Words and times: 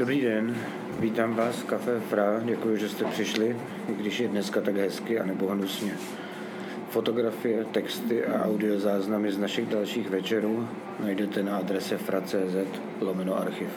Dobrý 0.00 0.20
den, 0.20 0.56
vítám 0.98 1.34
vás 1.34 1.56
v 1.56 1.64
Café 1.64 2.00
Fra, 2.00 2.40
děkuji, 2.44 2.76
že 2.76 2.88
jste 2.88 3.04
přišli, 3.04 3.56
i 3.88 3.94
když 3.94 4.20
je 4.20 4.28
dneska 4.28 4.60
tak 4.60 4.76
hezky 4.76 5.20
a 5.20 5.26
nebo 5.26 5.46
hnusně. 5.46 5.92
Fotografie, 6.90 7.64
texty 7.64 8.24
a 8.24 8.44
audiozáznamy 8.44 9.32
z 9.32 9.38
našich 9.38 9.66
dalších 9.66 10.10
večerů 10.10 10.68
najdete 11.04 11.42
na 11.42 11.56
adrese 11.56 11.98
fra.cz 11.98 12.80
lomeno 13.00 13.38
archiv. 13.38 13.68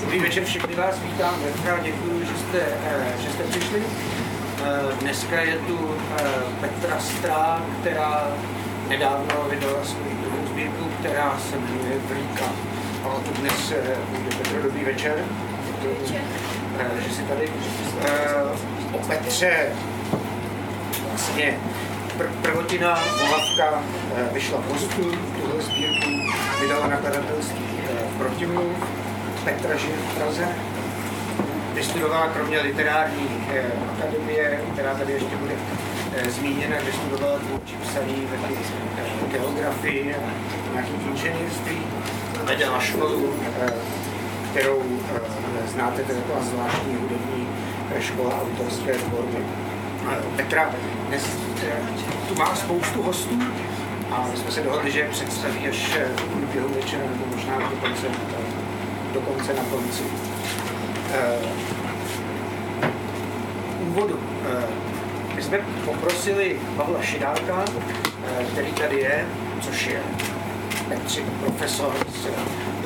Dobrý 0.00 0.20
večer, 0.20 0.44
všechny 0.44 0.74
vás 0.74 1.02
vítám 1.02 1.34
děkuji, 1.82 2.20
že 2.20 2.38
jste, 2.38 2.60
eh, 2.60 3.14
že 3.22 3.30
jste 3.30 3.44
přišli. 3.44 3.82
Eh, 4.64 4.96
Dneska 5.00 5.40
je 5.40 5.58
tu 5.58 5.78
eh, 6.18 6.24
Petra 6.60 7.00
Strá, 7.00 7.66
která 7.80 8.36
nedávno 8.88 9.46
vydala 9.50 9.84
svou 9.84 10.04
druhou 10.22 10.46
sbírku, 10.46 10.84
která 11.00 11.38
se 11.38 11.56
jmenuje 11.58 11.98
Vlíka. 11.98 12.73
A 13.04 13.08
tu 13.24 13.30
dnes 13.40 13.72
eh, 13.72 13.96
Petro, 14.38 14.62
dobrý 14.62 14.84
večer. 14.84 15.14
Děkuji, 15.82 16.16
eh, 16.78 17.00
že 17.08 17.14
jsi 17.14 17.22
tady. 17.22 17.48
Eh, 18.04 18.74
O 18.92 18.98
Petře 18.98 19.66
vlastně 21.08 21.58
pr- 22.18 22.30
prvotina 22.42 22.98
Volavka 23.20 23.82
eh, 24.16 24.28
vyšla 24.32 24.60
v 24.60 24.68
Mostu, 24.72 25.02
tuhle 25.40 25.62
sbírku 25.62 26.08
vydala 26.60 26.86
nakladatelství 26.86 27.64
eh, 27.90 28.18
Protimluv. 28.18 28.76
Petra 29.44 29.76
žije 29.76 29.96
v 29.96 30.14
Praze, 30.18 30.48
vystudovala 31.74 32.26
kromě 32.28 32.60
literární 32.60 33.28
akademie, 33.98 34.60
která 34.72 34.94
tady 34.94 35.12
ještě 35.12 35.36
bude 35.36 35.54
zmíněna, 36.28 36.76
vystudovala 36.86 37.38
tvůrčí 37.38 37.76
psaní, 37.82 38.28
taky 38.42 38.54
geografii 39.32 40.14
a 40.14 40.18
nějaký 40.72 40.92
inženýrství. 41.10 41.78
Vedela 42.44 42.80
školu, 42.80 43.34
eh, 43.60 43.72
kterou 44.50 44.82
eh, 45.14 45.68
znáte, 45.68 46.02
to 46.02 46.12
je 46.12 46.18
taková 46.18 46.44
zvláštní 46.44 46.94
hudební 46.94 47.48
eh, 47.96 48.02
škola 48.02 48.42
autorské 48.42 48.92
tvorby. 48.92 49.38
Petra 50.36 50.70
dnes 51.08 51.36
tu 52.28 52.34
má 52.34 52.54
spoustu 52.54 53.02
hostů 53.02 53.38
a 54.10 54.28
my 54.30 54.36
jsme 54.36 54.50
se 54.50 54.62
dohodli, 54.62 54.90
že 54.90 55.08
představí 55.10 55.68
až 55.68 55.96
v 56.16 56.24
průběhu 56.24 56.68
večera 56.68 57.02
nebo 57.02 57.36
možná 57.36 57.58
dokonce, 57.58 58.06
dokonce 59.12 59.54
na 59.54 59.62
konci 59.62 60.02
úvodu. 63.80 64.20
My 65.34 65.42
jsme 65.42 65.58
poprosili 65.84 66.60
Pavla 66.76 67.02
Šidáka, 67.02 67.64
který 68.52 68.72
tady 68.72 68.96
je, 68.96 69.26
což 69.60 69.86
je 69.86 70.00
Petři 70.88 71.24
profesor 71.40 71.92
z 72.22 72.26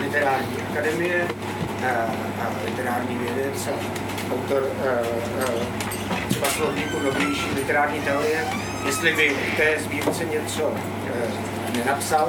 literární 0.01 0.57
akademie, 0.73 1.27
eh, 1.83 1.95
literární 2.65 3.19
vědec 3.19 3.69
a 3.69 3.73
autor 4.35 4.63
eh, 4.85 5.01
eh, 5.41 6.27
třeba 6.29 6.47
slovníku 6.49 6.99
novější 7.05 7.51
literární 7.55 8.01
teorie, 8.01 8.45
jestli 8.87 9.13
by 9.17 9.29
v 9.29 9.57
té 9.57 9.79
sbírce 9.81 10.25
něco 10.25 10.73
eh, 11.07 11.79
nenapsal. 11.79 12.29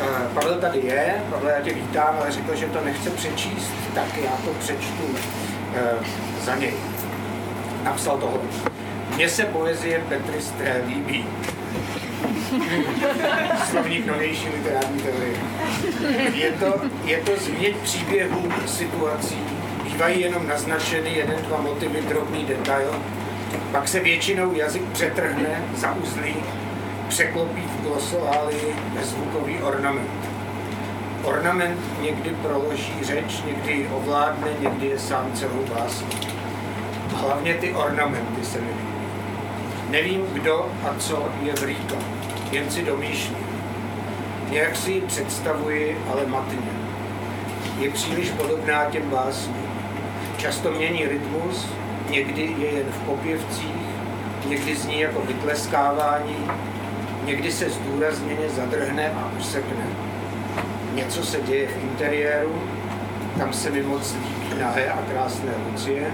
Eh, 0.00 0.28
Pavel 0.34 0.60
tady 0.60 0.78
je, 0.78 1.14
Pavel, 1.30 1.48
já 1.48 1.60
tě 1.60 1.74
vítám, 1.74 2.16
ale 2.20 2.32
řekl, 2.32 2.54
že 2.56 2.66
to 2.66 2.84
nechce 2.84 3.10
přečíst, 3.10 3.70
tak 3.94 4.16
já 4.16 4.30
to 4.44 4.50
přečtu 4.58 5.04
eh, 5.74 5.80
za 6.44 6.54
něj. 6.54 6.74
Napsal 7.82 8.18
tohle. 8.18 8.38
Mně 9.14 9.28
se 9.28 9.44
poezie 9.44 9.98
Petry 10.08 10.40
Stré 10.42 10.82
líbí. 10.86 11.26
Slovník 13.70 14.06
novější 14.06 14.48
literární 14.48 15.02
teorie. 15.02 15.36
Je 16.34 16.52
to, 16.52 16.80
je 17.04 17.18
to 17.18 17.32
změť 17.36 17.76
příběhů, 17.76 18.52
situací, 18.66 19.38
bývají 19.84 20.20
jenom 20.20 20.48
naznačeny 20.48 21.10
jeden, 21.14 21.36
dva 21.48 21.60
motivy, 21.60 22.02
drobný 22.02 22.44
detail, 22.44 22.94
pak 23.72 23.88
se 23.88 24.00
většinou 24.00 24.54
jazyk 24.54 24.82
přetrhne, 24.92 25.64
zauzlí, 25.74 26.36
překlopí 27.08 27.60
v 27.60 27.82
glosoválii 27.82 28.76
zvukový 29.02 29.58
ornament. 29.58 30.10
Ornament 31.24 31.80
někdy 32.02 32.30
proloží 32.30 32.94
řeč, 33.02 33.42
někdy 33.46 33.88
ovládne, 33.92 34.48
někdy 34.60 34.86
je 34.86 34.98
sám 34.98 35.30
celou 35.34 35.64
básní. 35.74 36.34
Hlavně 37.14 37.54
ty 37.54 37.74
ornamenty 37.74 38.44
se 38.44 38.60
mi. 38.60 38.70
Nevím, 39.90 40.26
kdo 40.32 40.72
a 40.84 40.94
co 40.98 41.28
je 41.42 41.52
vrýka, 41.52 41.96
jen 42.54 42.70
si 42.70 42.82
domýšlím. 42.82 43.46
Nějak 44.50 44.76
si 44.76 44.92
ji 44.92 45.00
představuji, 45.00 45.98
ale 46.12 46.26
matně. 46.26 46.70
Je 47.78 47.90
příliš 47.90 48.30
podobná 48.30 48.84
těm 48.84 49.10
básním. 49.10 49.64
Často 50.36 50.70
mění 50.70 51.06
rytmus, 51.06 51.66
někdy 52.10 52.54
je 52.58 52.70
jen 52.70 52.86
v 52.90 53.06
popěvcích, 53.06 53.74
někdy 54.48 54.76
zní 54.76 55.00
jako 55.00 55.20
vytleskávání, 55.20 56.36
někdy 57.24 57.52
se 57.52 57.70
zdůrazněně 57.70 58.48
zadrhne 58.48 59.10
a 59.10 59.32
usekne. 59.38 59.86
Něco 60.94 61.22
se 61.22 61.40
děje 61.40 61.68
v 61.68 61.82
interiéru, 61.82 62.62
tam 63.38 63.52
se 63.52 63.70
mi 63.70 63.82
moc 63.82 64.14
líbí 64.14 64.60
nahé 64.60 64.90
a 64.90 64.98
krásné 65.12 65.50
Lucie. 65.70 66.10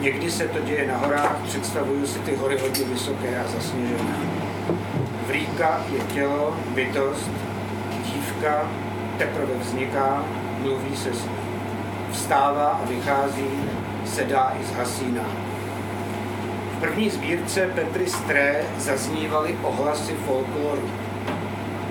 Někdy 0.00 0.30
se 0.30 0.48
to 0.48 0.58
děje 0.58 0.86
na 0.86 0.96
horách, 0.96 1.36
představuju 1.44 2.06
si 2.06 2.18
ty 2.18 2.36
hory 2.36 2.58
hodně 2.58 2.84
vysoké 2.84 3.40
a 3.40 3.48
zasněžené. 3.48 4.51
Vrýka 5.32 5.80
je 5.92 6.00
tělo, 6.00 6.56
bytost, 6.74 7.30
dívka 8.04 8.68
teprve 9.18 9.54
vzniká, 9.60 10.24
mluví 10.58 10.96
se 10.96 11.14
s 11.14 11.24
ní. 11.24 11.36
Vstává 12.10 12.68
a 12.68 12.84
vychází, 12.84 13.48
sedá 14.04 14.52
i 14.60 14.64
zhasíná. 14.64 15.24
V 16.76 16.80
první 16.80 17.10
sbírce 17.10 17.70
Petry 17.74 18.06
Stré 18.06 18.64
zaznívaly 18.78 19.58
ohlasy 19.62 20.14
folkloru. 20.26 20.90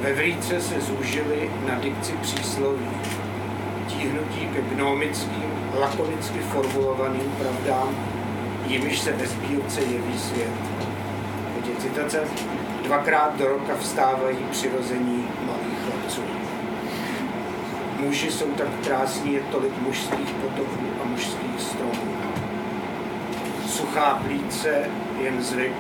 Ve 0.02 0.14
Vrýce 0.14 0.62
se 0.62 0.82
zúžily 0.82 1.52
na 1.68 1.80
dikci 1.80 2.14
přísloví. 2.22 2.90
Tíhnutí 3.88 4.48
ke 4.54 4.62
gnomickým, 4.62 5.52
lakonicky 5.80 6.40
formulovaným 6.40 7.32
pravdám, 7.40 7.96
jimiž 8.68 9.00
se 9.00 9.12
ve 9.12 9.28
sbírce 9.28 9.82
jeví 9.82 10.20
svět. 10.20 10.54
Teď 11.56 11.68
je 11.68 11.76
citace. 11.76 12.61
Dvakrát 12.92 13.38
do 13.38 13.48
roka 13.48 13.76
vstávají 13.80 14.38
přirození 14.52 15.28
malých 15.46 15.78
chlapců. 15.86 16.22
Muži 18.00 18.32
jsou 18.32 18.46
tak 18.46 18.68
krásní, 18.84 19.34
je 19.34 19.40
tolik 19.52 19.82
mužských 19.82 20.34
potoků 20.34 20.86
a 21.04 21.08
mužských 21.08 21.62
stromů. 21.62 22.16
Suchá 23.68 24.22
plíce, 24.26 24.90
jen 25.22 25.44
zvyk, 25.44 25.74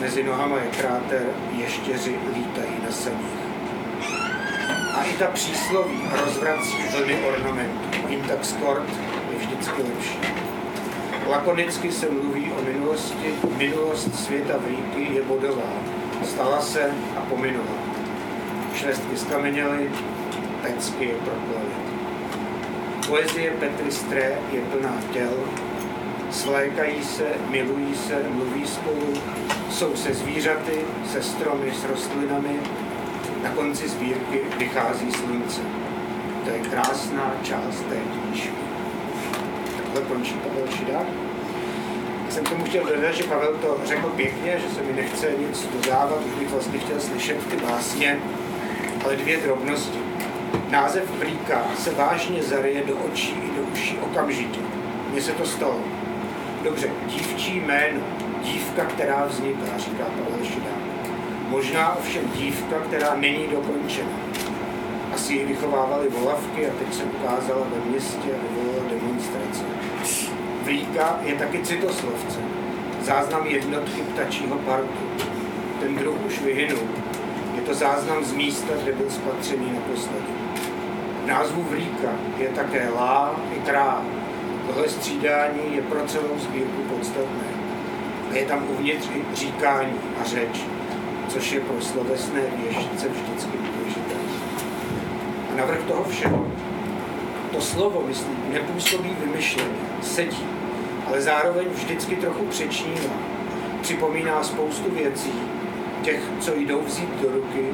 mezi 0.00 0.22
nohama 0.22 0.56
je 0.56 0.70
kráter, 0.80 1.26
ještěři 1.56 2.16
lítají 2.34 2.76
na 2.84 2.92
saních. 2.92 3.42
A 4.94 5.02
i 5.02 5.12
ta 5.12 5.26
přísloví 5.26 6.02
rozvrací 6.24 6.76
vlny 6.96 7.16
ornamentů. 7.16 8.08
Intax 8.08 8.52
kord 8.52 8.90
je 9.32 9.38
vždycky 9.38 9.82
lepší. 9.82 10.18
Lakonicky 11.26 11.92
se 11.92 12.10
mluví 12.10 12.52
o 12.52 12.62
minulosti. 12.62 13.34
Minulost 13.56 14.14
světa 14.14 14.54
Vríky 14.56 15.14
je 15.14 15.22
bodová. 15.22 16.01
Stala 16.24 16.60
se 16.60 16.90
a 17.16 17.20
pominula. 17.20 17.74
Švestky 18.74 19.16
skameněly, 19.16 19.90
pecky 20.62 21.04
je 21.04 21.14
proplaly. 21.14 21.72
Poezie 23.08 23.50
Petry 23.50 23.92
Stré 23.92 24.38
je 24.52 24.60
plná 24.60 24.94
těl, 25.12 25.32
svlékají 26.30 27.04
se, 27.04 27.24
milují 27.50 27.94
se, 27.94 28.22
mluví 28.28 28.66
spolu, 28.66 29.14
jsou 29.70 29.96
se 29.96 30.14
zvířaty, 30.14 30.80
se 31.12 31.22
stromy, 31.22 31.72
s 31.72 31.84
rostlinami, 31.84 32.60
na 33.42 33.50
konci 33.50 33.88
sbírky 33.88 34.40
vychází 34.58 35.12
slunce. 35.12 35.60
To 36.44 36.50
je 36.50 36.58
krásná 36.58 37.34
část 37.42 37.82
té 37.88 37.96
knížky. 37.96 38.54
Takhle 39.76 40.02
končí 40.02 40.34
Pavel 40.34 40.68
Šidák. 40.76 41.31
Jsem 42.32 42.44
tomu 42.44 42.64
chtěl 42.64 42.84
dodat, 42.84 43.14
že 43.14 43.24
Pavel 43.24 43.54
to 43.54 43.76
řekl 43.84 44.08
pěkně, 44.16 44.58
že 44.58 44.74
se 44.74 44.82
mi 44.82 44.92
nechce 44.92 45.26
nic 45.48 45.66
dodávat, 45.66 46.26
už 46.26 46.32
bych 46.38 46.50
vlastně 46.50 46.78
chtěl 46.78 47.00
slyšet 47.00 47.46
ty 47.46 47.56
básně, 47.56 48.18
ale 49.04 49.16
dvě 49.16 49.36
drobnosti. 49.36 49.98
Název 50.70 51.10
Blíka 51.10 51.64
se 51.78 51.90
vážně 51.90 52.42
zaryje 52.42 52.82
do 52.86 52.96
očí 52.96 53.30
i 53.30 53.56
do 53.56 53.62
uší 53.72 53.98
okamžitě. 53.98 54.60
Mně 55.10 55.22
se 55.22 55.32
to 55.32 55.46
stalo. 55.46 55.80
Dobře, 56.62 56.90
dívčí 57.06 57.56
jméno, 57.56 58.00
dívka, 58.42 58.84
která 58.84 59.26
vzniká, 59.26 59.78
říká 59.78 60.04
Pavel 60.04 60.44
Šidák. 60.44 60.82
Možná 61.48 61.96
ovšem 61.96 62.22
dívka, 62.34 62.76
která 62.78 63.14
není 63.14 63.46
dokončena. 63.48 64.10
Asi 65.14 65.32
ji 65.32 65.44
vychovávali 65.44 66.08
volavky 66.08 66.66
a 66.66 66.72
teď 66.78 66.94
se 66.94 67.02
ukázala 67.04 67.66
ve 67.74 67.90
městě 67.90 68.28
a 68.32 68.42
vyvolala 68.42 68.88
demonstrace. 68.90 69.64
Vlíka 70.64 71.18
je 71.22 71.34
taky 71.34 71.62
citoslovce. 71.62 72.40
Záznam 73.00 73.46
jednotky 73.46 74.02
ptačího 74.02 74.56
parku. 74.56 75.04
Ten 75.80 75.94
druh 75.96 76.16
už 76.26 76.40
vyhynul. 76.40 76.88
Je 77.54 77.62
to 77.62 77.74
záznam 77.74 78.24
z 78.24 78.32
místa, 78.32 78.74
kde 78.82 78.92
byl 78.92 79.10
spatřený 79.10 79.72
naposledy. 79.72 80.32
V 81.24 81.26
názvu 81.26 81.62
vlíka 81.62 82.08
je 82.38 82.48
také 82.48 82.90
lá 82.90 83.40
i 83.56 83.60
krá. 83.60 84.02
Tohle 84.66 84.88
střídání 84.88 85.76
je 85.76 85.82
pro 85.82 86.06
celou 86.06 86.38
sbírku 86.38 86.82
podstatné. 86.82 87.48
A 88.30 88.34
je 88.34 88.44
tam 88.44 88.64
uvnitř 88.70 89.08
i 89.14 89.36
říkání 89.36 89.98
a 90.20 90.24
řeč, 90.24 90.60
což 91.28 91.52
je 91.52 91.60
pro 91.60 91.80
slovesné 91.80 92.40
věžce 92.56 93.08
vždycky 93.08 93.58
důležité. 93.58 94.14
A 95.52 95.56
navrh 95.56 95.82
toho 95.82 96.04
všeho, 96.04 96.46
to 97.52 97.60
slovo, 97.60 98.04
myslím, 98.06 98.36
nepůsobí 98.52 99.16
vymyšleně, 99.20 99.78
sedí, 100.02 100.46
ale 101.06 101.20
zároveň 101.20 101.66
vždycky 101.74 102.16
trochu 102.16 102.44
přečnívá. 102.46 103.14
Připomíná 103.80 104.42
spoustu 104.42 104.90
věcí, 104.90 105.32
těch, 106.02 106.22
co 106.40 106.54
jdou 106.54 106.82
vzít 106.82 107.08
do 107.22 107.28
ruky, 107.32 107.66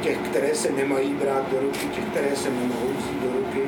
těch, 0.00 0.18
které 0.18 0.54
se 0.54 0.72
nemají 0.72 1.14
brát 1.14 1.52
do 1.52 1.60
ruky, 1.60 1.86
těch, 1.86 2.04
které 2.04 2.36
se 2.36 2.50
nemohou 2.50 2.88
vzít 2.98 3.22
do 3.22 3.32
ruky, 3.32 3.60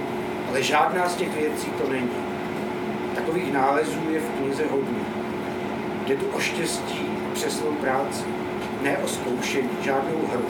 ale 0.48 0.62
žádná 0.62 1.08
z 1.08 1.16
těch 1.16 1.36
věcí 1.36 1.66
to 1.66 1.92
není. 1.92 2.10
Takových 3.14 3.52
nálezů 3.52 4.00
je 4.10 4.20
v 4.20 4.30
knize 4.30 4.62
hodně. 4.70 5.00
Jde 6.06 6.16
tu 6.16 6.26
o 6.26 6.40
štěstí, 6.40 7.00
přesnou 7.34 7.72
práci, 7.72 8.24
ne 8.82 8.98
o 8.98 9.08
zkoušení, 9.08 9.70
žádnou 9.82 10.26
hru, 10.32 10.44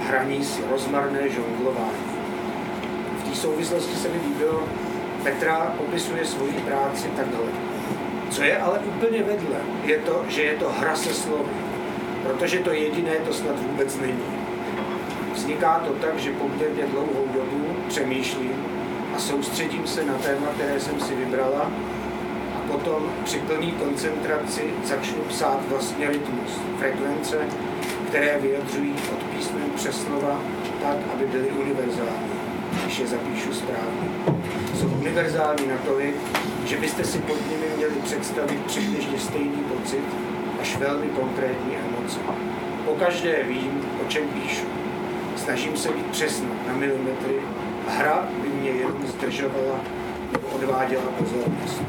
hraní 0.00 0.44
si, 0.44 0.62
rozmarné 0.70 1.28
žonglování. 1.28 2.07
Souvislosti 3.38 3.96
se 3.96 4.08
mi 4.08 4.18
líbilo, 4.28 4.68
Petra 5.22 5.74
popisuje 5.78 6.26
svoji 6.26 6.52
práci 6.52 7.08
takhle. 7.16 7.44
Co 8.30 8.42
je 8.42 8.58
ale 8.58 8.78
úplně 8.78 9.22
vedle, 9.22 9.56
je 9.84 9.98
to, 9.98 10.24
že 10.28 10.42
je 10.42 10.54
to 10.54 10.72
hra 10.78 10.96
se 10.96 11.14
slovy. 11.14 11.50
Protože 12.22 12.58
to 12.58 12.70
jediné 12.72 13.12
to 13.12 13.32
snad 13.32 13.60
vůbec 13.60 13.98
není. 14.00 14.24
Vzniká 15.34 15.78
to 15.78 15.92
tak, 15.92 16.18
že 16.18 16.32
poměrně 16.32 16.86
dlouhou 16.86 17.28
dobu 17.34 17.76
přemýšlím 17.88 18.64
a 19.16 19.18
soustředím 19.18 19.86
se 19.86 20.04
na 20.04 20.14
téma, 20.14 20.46
které 20.54 20.80
jsem 20.80 21.00
si 21.00 21.14
vybrala 21.14 21.70
a 22.56 22.72
potom 22.72 23.12
při 23.24 23.38
plné 23.38 23.70
koncentraci 23.70 24.62
začnu 24.84 25.18
psát 25.28 25.60
vlastně 25.68 26.10
rytmus, 26.10 26.60
frekvence, 26.78 27.38
které 28.08 28.38
vyjadřují 28.40 28.94
od 29.12 29.22
písmen 29.22 29.70
přes 29.76 30.02
slova 30.02 30.40
tak, 30.82 30.96
aby 31.14 31.26
byly 31.26 31.50
univerzální, 31.50 32.37
je 33.00 33.06
zapíšu 33.06 33.52
správně. 33.52 34.08
Jsou 34.74 34.86
univerzální 34.86 35.66
natolik, 35.66 36.14
že 36.64 36.76
byste 36.76 37.04
si 37.04 37.18
pod 37.18 37.50
nimi 37.50 37.66
měli 37.76 37.94
představit 38.04 38.66
přibližně 38.66 39.18
stejný 39.18 39.56
pocit, 39.56 40.04
až 40.60 40.76
velmi 40.76 41.06
konkrétní 41.06 41.76
emoce. 41.76 42.18
Po 42.84 42.94
každé 42.94 43.42
vím, 43.42 43.84
o 44.06 44.08
čem 44.08 44.28
píšu. 44.28 44.66
Snažím 45.36 45.76
se 45.76 45.88
být 45.88 46.06
přesná 46.06 46.48
na 46.66 46.76
milimetry. 46.76 47.34
Hra 47.88 48.28
by 48.42 48.48
mě 48.48 48.70
jenom 48.70 49.06
zdržovala 49.06 49.80
nebo 50.32 50.48
odváděla 50.48 51.04
pozornost. 51.18 51.82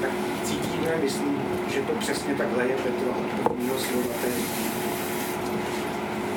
Tak 0.00 0.10
cítíme, 0.44 0.96
myslím, 1.02 1.38
že 1.68 1.80
to 1.80 1.92
přesně 1.92 2.34
takhle 2.34 2.66
je 2.66 2.76
Petro 2.76 3.10
od 3.10 3.48
prvního 3.48 3.78
slova 3.78 4.14
té 4.22 4.28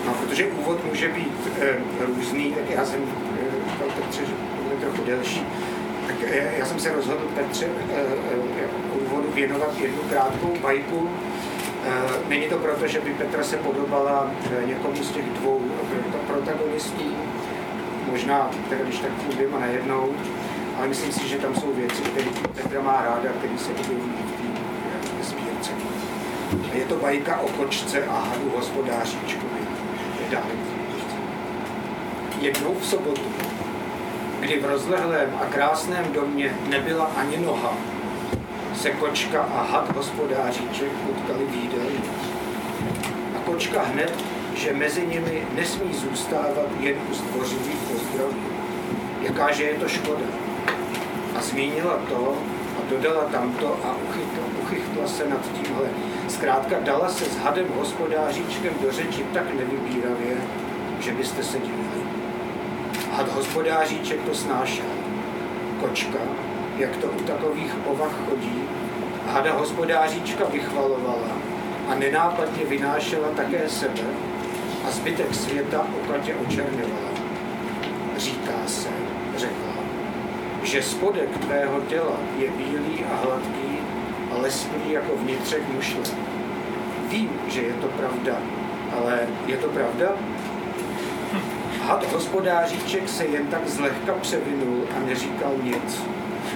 No, 0.05 0.13
protože 0.13 0.47
úvod 0.47 0.85
může 0.85 1.07
být 1.07 1.47
e, 1.61 1.77
různý, 2.05 2.51
tak 2.51 2.69
já 2.69 2.85
jsem 2.85 3.01
Petře, 4.07 4.25
že 4.25 4.33
bude 4.63 4.75
trochu 4.75 5.05
delší. 5.05 5.45
Tak 6.07 6.15
e, 6.31 6.53
já 6.57 6.65
jsem 6.65 6.79
se 6.79 6.93
rozhodl 6.93 7.27
Petře 7.35 7.65
e, 7.65 7.99
e, 7.99 9.05
úvodu 9.05 9.31
věnovat 9.31 9.79
jednu 9.79 10.01
krátkou 10.09 10.53
bajku, 10.61 11.09
Eh, 11.87 12.29
není 12.29 12.47
to 12.47 12.57
proto, 12.57 12.87
že 12.87 12.99
by 12.99 13.13
Petra 13.13 13.43
se 13.43 13.57
podobala 13.57 14.31
eh, 14.51 14.65
někomu 14.65 15.03
z 15.03 15.11
těch 15.11 15.25
dvou 15.25 15.61
protagonistů, 16.27 17.03
možná 18.11 18.49
teda 18.69 18.83
když 18.83 18.99
tak 18.99 19.11
dvěma 19.11 19.59
najednou, 19.59 20.13
ale 20.77 20.87
myslím 20.87 21.11
si, 21.11 21.27
že 21.27 21.37
tam 21.37 21.55
jsou 21.55 21.73
věci, 21.73 22.01
které 22.01 22.25
Petra 22.55 22.81
má 22.81 23.01
ráda, 23.01 23.29
které 23.37 23.57
se 23.57 23.71
objevují 23.71 24.13
v 24.25 25.09
té 25.09 25.23
sbírce. 25.23 25.71
Je 26.73 26.85
to 26.85 26.95
bajka 26.95 27.39
o 27.39 27.47
kočce 27.47 28.03
a 28.05 28.19
hadu 28.19 28.51
hospodáříčkovi. 28.55 29.57
Jednou 32.41 32.75
v 32.79 32.85
sobotu, 32.85 33.21
kdy 34.39 34.59
v 34.59 34.65
rozlehlém 34.65 35.29
a 35.41 35.45
krásném 35.45 36.13
domě 36.13 36.55
nebyla 36.69 37.05
ani 37.05 37.37
noha, 37.37 37.73
se 38.75 38.91
kočka 38.91 39.41
a 39.41 39.61
had 39.61 39.95
hospodáříček 39.95 40.91
potkali 40.91 41.45
v 41.45 41.55
jídelně. 41.55 41.99
A 43.35 43.39
kočka 43.45 43.81
hned, 43.83 44.13
že 44.55 44.73
mezi 44.73 45.07
nimi 45.07 45.43
nesmí 45.55 45.93
zůstávat 45.93 46.67
jen 46.79 46.95
u 47.11 47.13
zdvořilých 47.13 47.77
pozdravů. 47.91 48.41
Jakáže 49.21 49.63
je 49.63 49.73
to 49.73 49.87
škoda. 49.87 50.25
A 51.35 51.41
zmínila 51.41 51.99
to 52.09 52.33
a 52.77 52.89
dodala 52.89 53.23
tamto 53.23 53.77
a 53.83 53.95
uchytla, 54.09 54.43
uchychtla 54.63 55.07
se 55.07 55.29
nad 55.29 55.41
tímhle. 55.53 55.89
Zkrátka 56.27 56.79
dala 56.79 57.09
se 57.09 57.25
s 57.25 57.37
hadem 57.37 57.65
hospodáříčkem 57.77 58.73
do 58.81 58.91
řeči 58.91 59.25
tak 59.33 59.53
nevybíravě, 59.53 60.37
že 60.99 61.11
byste 61.11 61.43
se 61.43 61.59
divili. 61.59 61.86
Had 63.17 63.33
hospodáříček 63.33 64.21
to 64.21 64.35
snášel. 64.35 64.85
Kočka 65.79 66.19
jak 66.77 66.97
to 66.97 67.07
u 67.07 67.19
takových 67.19 67.73
povah 67.73 68.11
chodí, 68.29 68.61
hada 69.27 69.53
hospodáříčka 69.53 70.45
vychvalovala 70.51 71.27
a 71.89 71.95
nenápadně 71.95 72.65
vynášela 72.65 73.27
také 73.35 73.69
sebe 73.69 74.03
a 74.87 74.91
zbytek 74.91 75.33
světa 75.33 75.87
okatě 76.03 76.35
očerňovala. 76.35 77.09
Říká 78.17 78.57
se, 78.67 78.89
řekla, 79.37 79.73
že 80.63 80.83
spodek 80.83 81.37
tvého 81.37 81.81
těla 81.81 82.17
je 82.37 82.49
bílý 82.49 83.05
a 83.11 83.15
hladký 83.15 83.77
a 84.31 84.37
lesklý 84.41 84.91
jako 84.91 85.15
vnitřek 85.15 85.69
mušle. 85.75 86.03
Vím, 87.09 87.29
že 87.47 87.61
je 87.61 87.73
to 87.73 87.87
pravda, 87.87 88.37
ale 88.97 89.19
je 89.47 89.57
to 89.57 89.67
pravda? 89.67 90.07
Had 91.87 92.13
hospodáříček 92.13 93.09
se 93.09 93.25
jen 93.25 93.47
tak 93.47 93.67
zlehka 93.67 94.13
převinul 94.13 94.83
a 94.97 95.05
neříkal 95.05 95.53
nic 95.63 96.01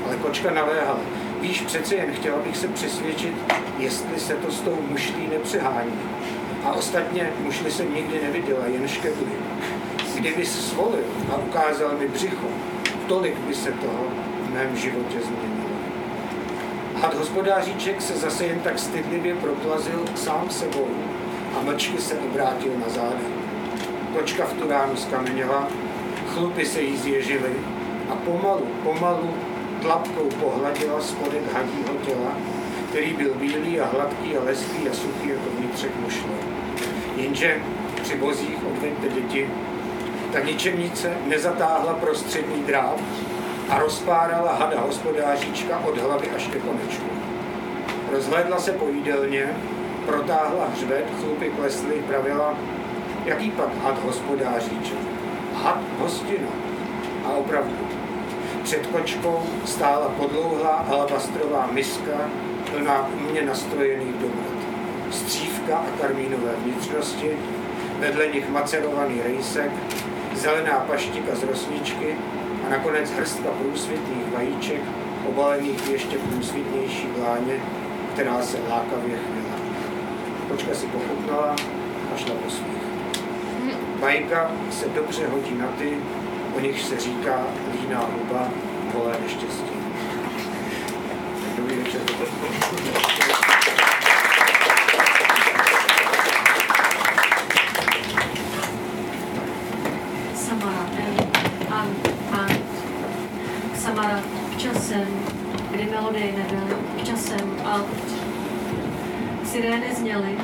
ale 0.05 0.15
kočka 0.15 0.51
naléhala. 0.51 0.99
Víš, 1.41 1.61
přece 1.61 1.95
jen 1.95 2.13
chtěla 2.13 2.37
bych 2.37 2.57
se 2.57 2.67
přesvědčit, 2.67 3.33
jestli 3.77 4.19
se 4.19 4.35
to 4.35 4.51
s 4.51 4.61
tou 4.61 4.77
mušlí 4.89 5.27
nepřehání. 5.27 5.99
A 6.65 6.73
ostatně 6.73 7.33
mušli 7.39 7.71
jsem 7.71 7.95
nikdy 7.95 8.21
neviděla, 8.23 8.65
jen 8.65 8.87
škedli. 8.87 9.31
Kdyby 10.15 10.45
svolil 10.45 11.05
a 11.33 11.37
ukázal 11.37 11.97
mi 11.97 12.07
břicho, 12.07 12.47
tolik 13.07 13.37
by 13.37 13.55
se 13.55 13.71
toho 13.71 14.07
v 14.41 14.53
mém 14.53 14.77
životě 14.77 15.17
změnilo. 15.19 15.69
Had 16.95 17.13
hospodáříček 17.13 18.01
se 18.01 18.13
zase 18.17 18.45
jen 18.45 18.59
tak 18.59 18.79
stydlivě 18.79 19.35
proplazil 19.35 20.05
sám 20.15 20.49
sebou 20.49 20.87
a 21.59 21.61
mlčky 21.61 22.01
se 22.01 22.13
obrátil 22.19 22.71
na 22.77 22.89
záda. 22.89 23.40
Kočka 24.13 24.45
v 24.45 24.53
tu 24.53 24.69
ránu 24.69 24.95
skameněla, 24.95 25.67
chlupy 26.27 26.65
se 26.65 26.81
jí 26.81 26.97
zježily 26.97 27.51
a 28.09 28.15
pomalu, 28.15 28.67
pomalu 28.83 29.33
tlapkou 29.81 30.29
pohladila 30.39 31.01
spodek 31.01 31.53
hadího 31.53 31.93
těla, 32.05 32.31
který 32.89 33.13
byl 33.13 33.33
bílý 33.33 33.79
a 33.79 33.85
hladký 33.85 34.37
a 34.37 34.43
lesklý 34.43 34.89
a 34.89 34.93
suchý 34.93 35.29
jako 35.29 35.49
vnitřek 35.57 35.91
mušle. 35.95 36.31
Jenže 37.15 37.61
při 38.01 38.15
bozích 38.15 38.57
odveďte 38.65 39.09
děti, 39.09 39.49
ta 40.33 40.39
ničemnice 40.39 41.13
nezatáhla 41.27 41.93
prostřední 41.93 42.63
drát 42.63 42.99
a 43.69 43.79
rozpárala 43.79 44.53
hada 44.53 44.81
hospodáříčka 44.81 45.79
od 45.79 45.97
hlavy 45.97 46.29
až 46.35 46.47
ke 46.47 46.59
konečku. 46.59 47.09
Rozhlédla 48.11 48.59
se 48.59 48.71
po 48.71 48.87
jídelně, 48.87 49.55
protáhla 50.05 50.67
hřbet, 50.75 51.05
chlupy 51.19 51.49
klesly, 51.49 51.95
pravila, 52.07 52.55
jaký 53.25 53.51
pak 53.51 53.83
had 53.83 54.03
hospodáříček? 54.03 54.97
Had 55.63 55.79
hostina. 55.99 56.47
A 57.25 57.29
opravdu, 57.29 57.77
před 58.63 58.87
kočkou 58.87 59.43
stála 59.65 60.09
podlouhlá 60.09 60.69
alabastrová 60.69 61.69
miska 61.71 62.29
plná 62.71 63.09
umně 63.09 63.41
nastrojených 63.41 64.13
dobrot. 64.13 64.61
Střívka 65.11 65.77
a 65.77 66.01
karmínové 66.01 66.51
vnitřnosti, 66.63 67.31
vedle 67.99 68.27
nich 68.27 68.49
macerovaný 68.49 69.21
rejsek, 69.21 69.71
zelená 70.35 70.73
paštika 70.73 71.35
z 71.35 71.43
rosničky 71.43 72.15
a 72.67 72.69
nakonec 72.69 73.11
hrstka 73.11 73.49
průsvitných 73.49 74.33
vajíček, 74.33 74.81
obalených 75.29 75.89
ještě 75.89 76.17
průsvitnější 76.17 77.07
vláně, 77.17 77.53
která 78.13 78.41
se 78.41 78.57
lákavě 78.69 79.17
chvěla. 79.17 79.57
Kočka 80.49 80.73
si 80.73 80.85
pochutnala 80.85 81.55
a 82.13 82.17
šla 82.17 82.35
po 82.43 82.49
svých. 82.49 82.80
Bajka 84.01 84.51
se 84.71 84.89
dobře 84.89 85.27
hodí 85.27 85.57
na 85.57 85.67
ty, 85.67 85.97
o 86.55 86.59
nich 86.59 86.81
se 86.81 86.99
říká 86.99 87.43
líná 87.71 87.99
huba, 87.99 88.49
holé 88.93 89.17
neštěstí. 89.23 89.71
Dobrý 91.57 91.75
večer. 91.75 92.01
Samara, 100.35 100.87
um, 101.67 101.95
Samara 103.75 104.19
časem, 104.57 105.07
kdy 105.71 105.87
melodie 105.91 106.33
nebyly, 106.37 106.75
časem 107.03 107.61
alt. 107.65 107.87
Sirény 109.45 109.95
zněly, 109.95 110.37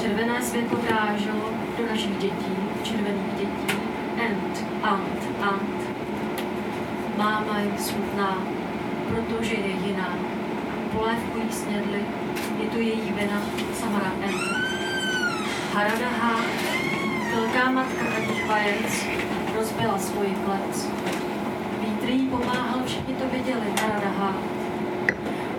červené 0.00 0.42
světlo 0.42 0.78
dráželo 0.88 1.50
do 1.78 1.86
našich 1.86 2.16
dětí, 2.18 2.59
červených 2.90 3.34
dětí, 3.38 3.78
ent, 4.26 4.64
ant, 4.82 5.22
ant. 5.42 5.80
Máma 7.16 7.58
je 7.58 7.78
smutná, 7.78 8.38
protože 9.08 9.54
je 9.54 9.86
jiná. 9.86 10.14
Polévku 10.92 11.38
jí 11.38 11.52
snědli, 11.52 12.00
je 12.62 12.68
to 12.68 12.78
její 12.78 13.12
vina, 13.12 13.42
Samara 13.80 14.12
ent. 14.22 14.40
Haradaha, 15.74 16.40
velká 17.34 17.70
matka 17.70 18.04
radních 18.04 18.46
vajec, 18.46 19.06
rozbila 19.56 19.98
svoji 19.98 20.36
klec. 20.44 20.88
Vítr 21.80 22.10
jí 22.10 22.26
pomáhal, 22.26 22.80
všichni 22.86 23.14
to 23.14 23.24
viděli, 23.32 23.66
Haradaha. 23.82 24.34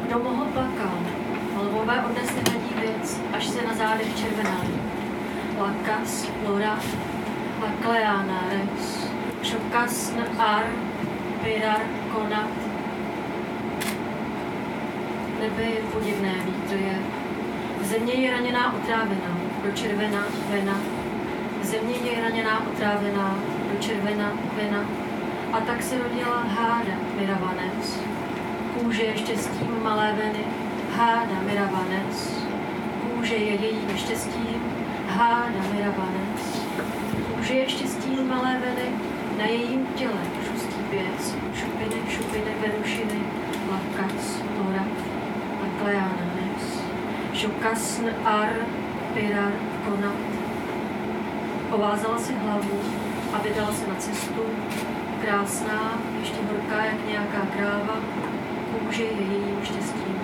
Kdo 0.03 0.19
mohl 0.19 0.45
plakal, 0.45 0.97
lvové 1.61 2.03
odnesli 2.05 2.41
hledí 2.49 2.73
věc, 2.81 3.21
až 3.33 3.47
se 3.47 3.67
na 3.67 3.73
zádech 3.73 4.19
červená. 4.19 4.61
Lakas, 5.59 6.27
Lora, 6.47 6.79
Lakleana, 7.61 8.39
Res, 8.49 9.07
Šokas, 9.43 10.13
Ar, 10.39 10.65
Pirar, 11.43 11.81
Konat. 12.13 12.49
Nebe 15.39 15.63
je 15.63 15.81
podivné, 15.93 16.33
vítr 16.45 16.75
je. 16.75 16.99
Země 17.81 18.13
je 18.13 18.31
raněná 18.31 18.73
otrávená, 18.73 19.37
do 19.65 19.71
červená 19.71 20.23
vena. 20.49 20.77
Země 21.61 21.95
je 21.95 22.21
raněná 22.21 22.67
otrávená, 22.67 23.35
do 23.71 23.79
červená 23.79 24.31
vena. 24.55 24.85
A 25.53 25.59
tak 25.59 25.83
se 25.83 25.97
rodila 25.97 26.43
háda, 26.43 26.93
Miravanec. 27.19 27.99
Kůže 28.73 29.03
je 29.03 29.17
štěstím 29.17 29.83
malé 29.83 30.13
veny, 30.13 30.45
háda, 30.95 31.35
Miravanec. 31.45 32.43
Kůže 33.01 33.35
je 33.35 33.55
jejím 33.55 33.97
štěstím, 33.97 34.63
háda, 35.07 35.61
Miravanec. 35.73 36.20
Malé 38.41 38.57
veny, 38.59 38.89
na 39.37 39.45
jejím 39.45 39.87
těle 39.95 40.21
šustí 40.47 40.81
věc, 40.91 41.35
šupiny, 41.55 42.01
šupiny, 42.09 42.55
venušiny, 42.61 43.19
lakas, 43.71 44.41
lora, 44.57 44.85
a 45.63 45.81
kleánanes. 45.81 46.81
Šokasn 47.33 48.05
ar, 48.25 48.49
pirar, 49.13 49.51
konat. 49.85 50.15
Povázala 51.69 52.17
si 52.17 52.33
hlavu 52.33 52.79
a 53.33 53.39
vydala 53.41 53.73
se 53.73 53.87
na 53.87 53.95
cestu, 53.95 54.41
krásná, 55.21 55.99
ještě 56.19 56.37
horká 56.51 56.85
jak 56.85 57.07
nějaká 57.07 57.41
kráva, 57.57 57.99
kůže 58.71 59.03
je 59.03 59.11
jejím 59.11 59.59
štěstím. 59.63 60.19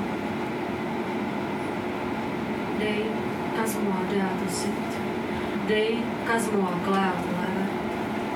Dej 2.80 3.06
kazmua 3.56 3.98
deata 4.10 4.50
sit, 4.50 5.00
dej 5.68 5.98
kazmua 6.26 6.80
kleata 6.86 7.37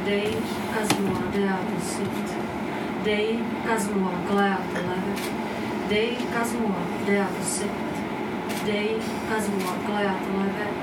Dej 0.05 0.33
Dei 0.33 0.37
asmoa 0.81 1.21
deata 1.33 1.79
Dej 1.79 2.23
Dei 3.05 3.39
asmoa 3.73 4.11
gleata 4.27 4.79
levet, 4.89 5.21
Dei 5.89 6.17
asmoa 6.41 6.81
deata 7.05 7.43
sibt, 7.43 7.93
Dei 8.65 8.97
asmoa 9.37 9.73
gleata 9.85 10.31
levet, 10.37 10.77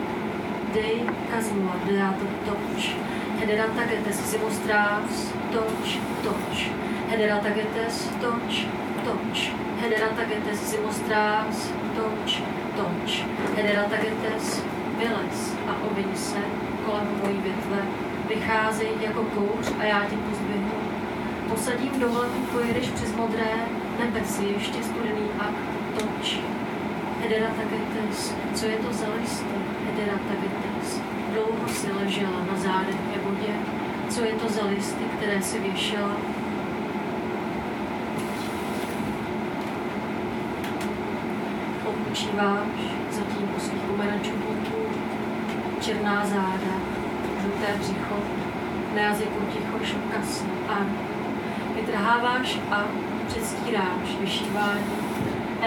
Dei 0.75 1.02
Toč, 1.37 1.75
deata 1.87 2.26
toch, 2.46 2.94
Hederata 3.40 3.87
getes 3.90 4.18
simostras, 4.30 5.32
toč, 5.52 5.98
toč. 6.22 6.70
Hederata 7.10 7.50
getes 7.50 8.08
toč, 8.20 8.66
toch, 9.04 9.38
Hederata 9.82 10.25
getes 10.30 10.70
simostras, 10.70 11.70
Toč, 11.96 12.42
toč. 12.76 13.25
Hederata 13.56 13.96
getes, 13.96 14.62
vylez 14.98 15.54
a 15.66 15.72
obyň 15.90 16.14
se 16.14 16.42
kolem 16.87 17.08
mojí 17.22 17.40
větve, 17.42 18.07
vycházej 18.28 18.88
jako 19.00 19.23
kouř 19.23 19.73
a 19.80 19.85
já 19.85 20.00
tě 20.00 20.16
pozběhnu. 20.16 20.70
Posadím 21.49 22.00
do 22.00 22.08
vleku, 22.08 22.40
pojedeš 22.52 22.88
přes 22.88 23.14
modré, 23.14 23.54
nebe 23.99 24.20
si 24.25 24.44
ještě 24.44 24.82
studený 24.82 25.28
akt, 25.38 25.99
toč. 25.99 26.40
Hederata 27.23 27.62
getes, 27.70 28.35
co 28.54 28.66
je 28.66 28.76
to 28.76 28.92
za 28.92 29.06
listy? 29.20 29.54
Hederata 29.87 30.35
getes, 30.42 31.00
dlouho 31.32 31.68
si 31.68 31.92
ležela 31.92 32.40
na 32.52 32.58
zádech 32.58 32.97
ve 33.16 33.30
vodě, 33.30 33.52
co 34.08 34.25
je 34.25 34.32
to 34.32 34.49
za 34.49 34.66
listy, 34.66 35.04
které 35.16 35.42
si 35.42 35.58
věšela? 35.58 36.16
Odpočíváš 41.87 42.68
zatím 43.11 43.49
u 43.56 43.61
svých 43.61 43.82
pomerančovníků, 43.82 44.78
černá 45.80 46.26
záda, 46.26 46.88
žluté 47.58 47.78
břicho, 47.78 48.16
na 48.94 49.00
jazyku 49.00 49.40
ticho 49.52 49.84
šokasný 49.84 50.50
a 50.68 50.86
vytrháváš 51.74 52.60
a 52.70 52.84
předstíráš 53.26 54.16
vyšívání, 54.20 54.84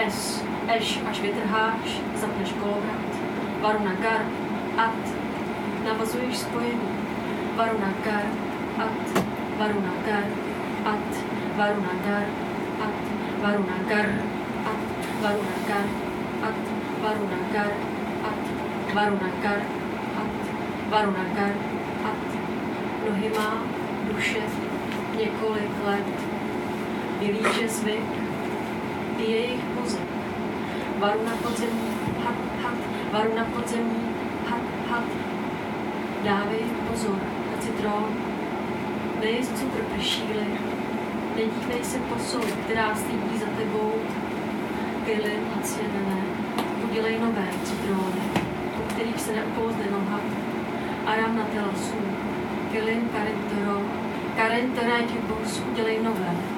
S, 0.06 0.44
eš, 0.68 1.00
až 1.10 1.20
vytrháš, 1.20 2.00
zapneš 2.20 2.52
kolovrat, 2.52 3.12
varuna 3.60 3.92
gar, 4.02 4.24
at, 4.78 5.12
navazuješ 5.84 6.38
spojení, 6.38 6.88
varuna 7.56 7.92
gar, 8.04 8.26
at, 8.78 9.24
varuna 9.58 9.92
gar, 10.06 10.24
at, 10.84 11.12
varuna 11.56 11.92
gar, 12.04 12.24
at, 12.82 13.02
varuna 13.42 13.76
gar, 13.88 14.08
at, 14.64 14.82
varuna 15.20 15.56
gar, 15.68 15.80
at, 16.42 16.56
varuna 17.02 17.38
gar, 17.52 17.72
at, 18.24 18.42
varuna 18.94 19.28
gar, 19.42 19.60
at, 20.16 20.90
varuna 20.90 21.24
gar, 21.34 21.50
at. 21.50 21.71
Nohy 23.08 23.30
má 23.38 23.62
duše 24.12 24.42
několik 25.18 25.86
let. 25.86 26.06
Vylíže 27.18 27.68
zvyk, 27.68 28.06
pije 29.16 29.36
jejich 29.36 29.64
mozek. 29.80 30.08
Varu 30.98 31.20
na 31.26 31.32
podzemí, 31.42 31.90
hat, 32.24 32.34
hat, 32.62 32.78
varu 33.12 33.36
na 33.36 33.44
podzemí, 33.44 34.08
hat, 34.50 34.62
hat. 34.90 35.04
Dávej 36.24 36.62
pozor 36.90 37.18
na 37.50 37.62
citron, 37.62 38.08
nejist 39.20 39.58
cukr 39.58 39.82
pršíly, 39.94 40.46
nedívej 41.36 41.84
se 41.84 41.98
po 41.98 42.18
soli, 42.18 42.52
která 42.64 42.94
stýdí 42.94 43.38
za 43.38 43.46
tebou, 43.46 43.92
pily 45.04 45.32
nadsvědené, 45.56 46.22
udělej 46.90 47.18
nové 47.18 47.48
citróny, 47.64 48.22
po 48.76 48.82
kterých 48.94 49.20
se 49.20 49.32
neopouzne 49.32 49.84
noha, 49.90 50.20
aram 51.06 51.36
na 51.36 51.44
telasu, 51.44 51.94
Evelyn 52.72 52.84
Gillian 52.84 53.08
Carentero, 53.12 53.82
Carentora, 54.36 55.02
Bůh 55.28 55.68
udělej 55.72 55.98
nové. 56.02 56.51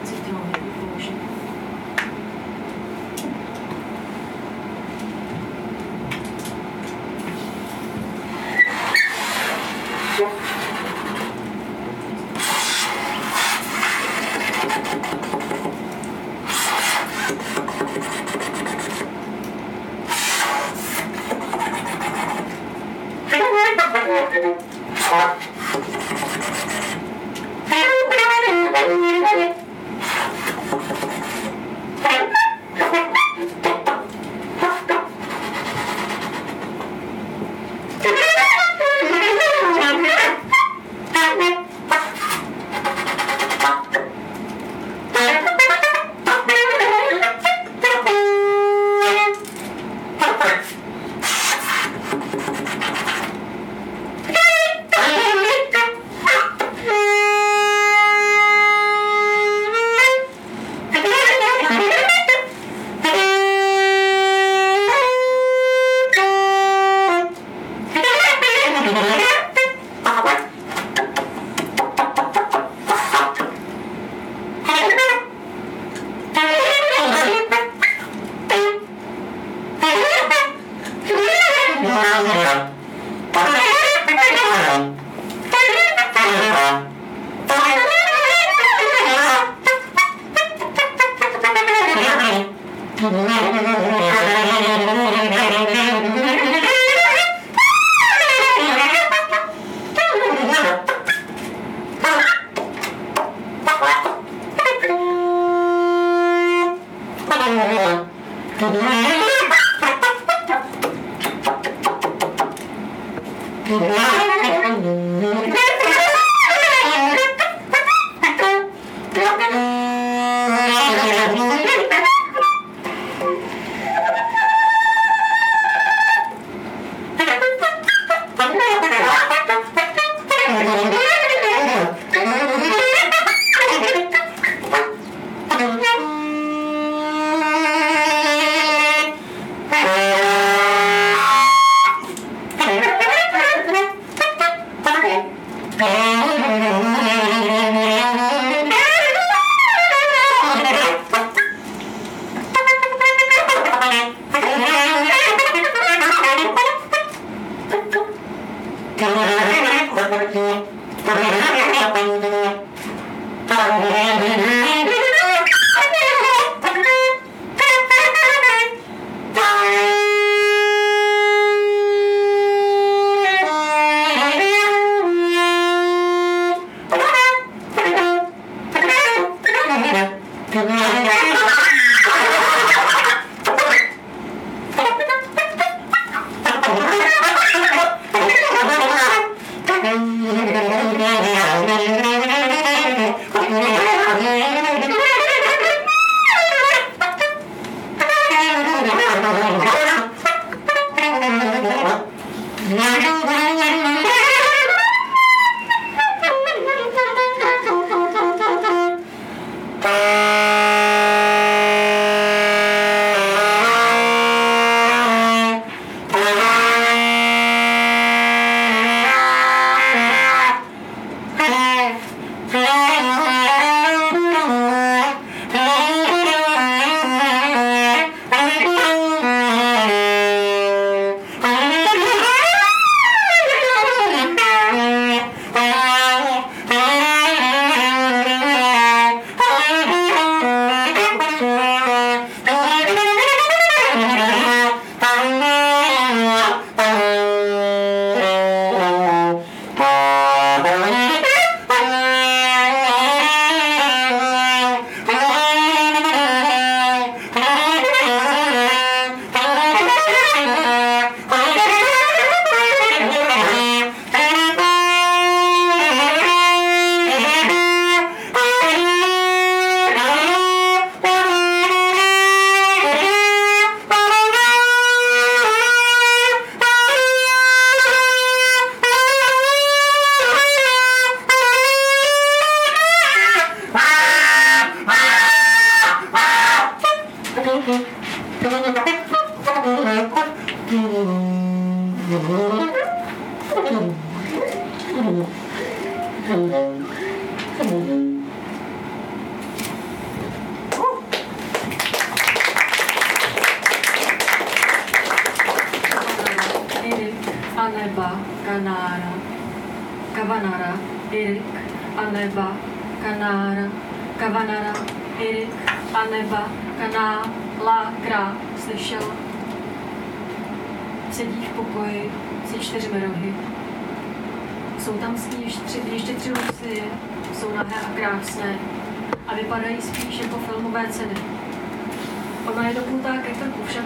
Bye. 108.75 109.11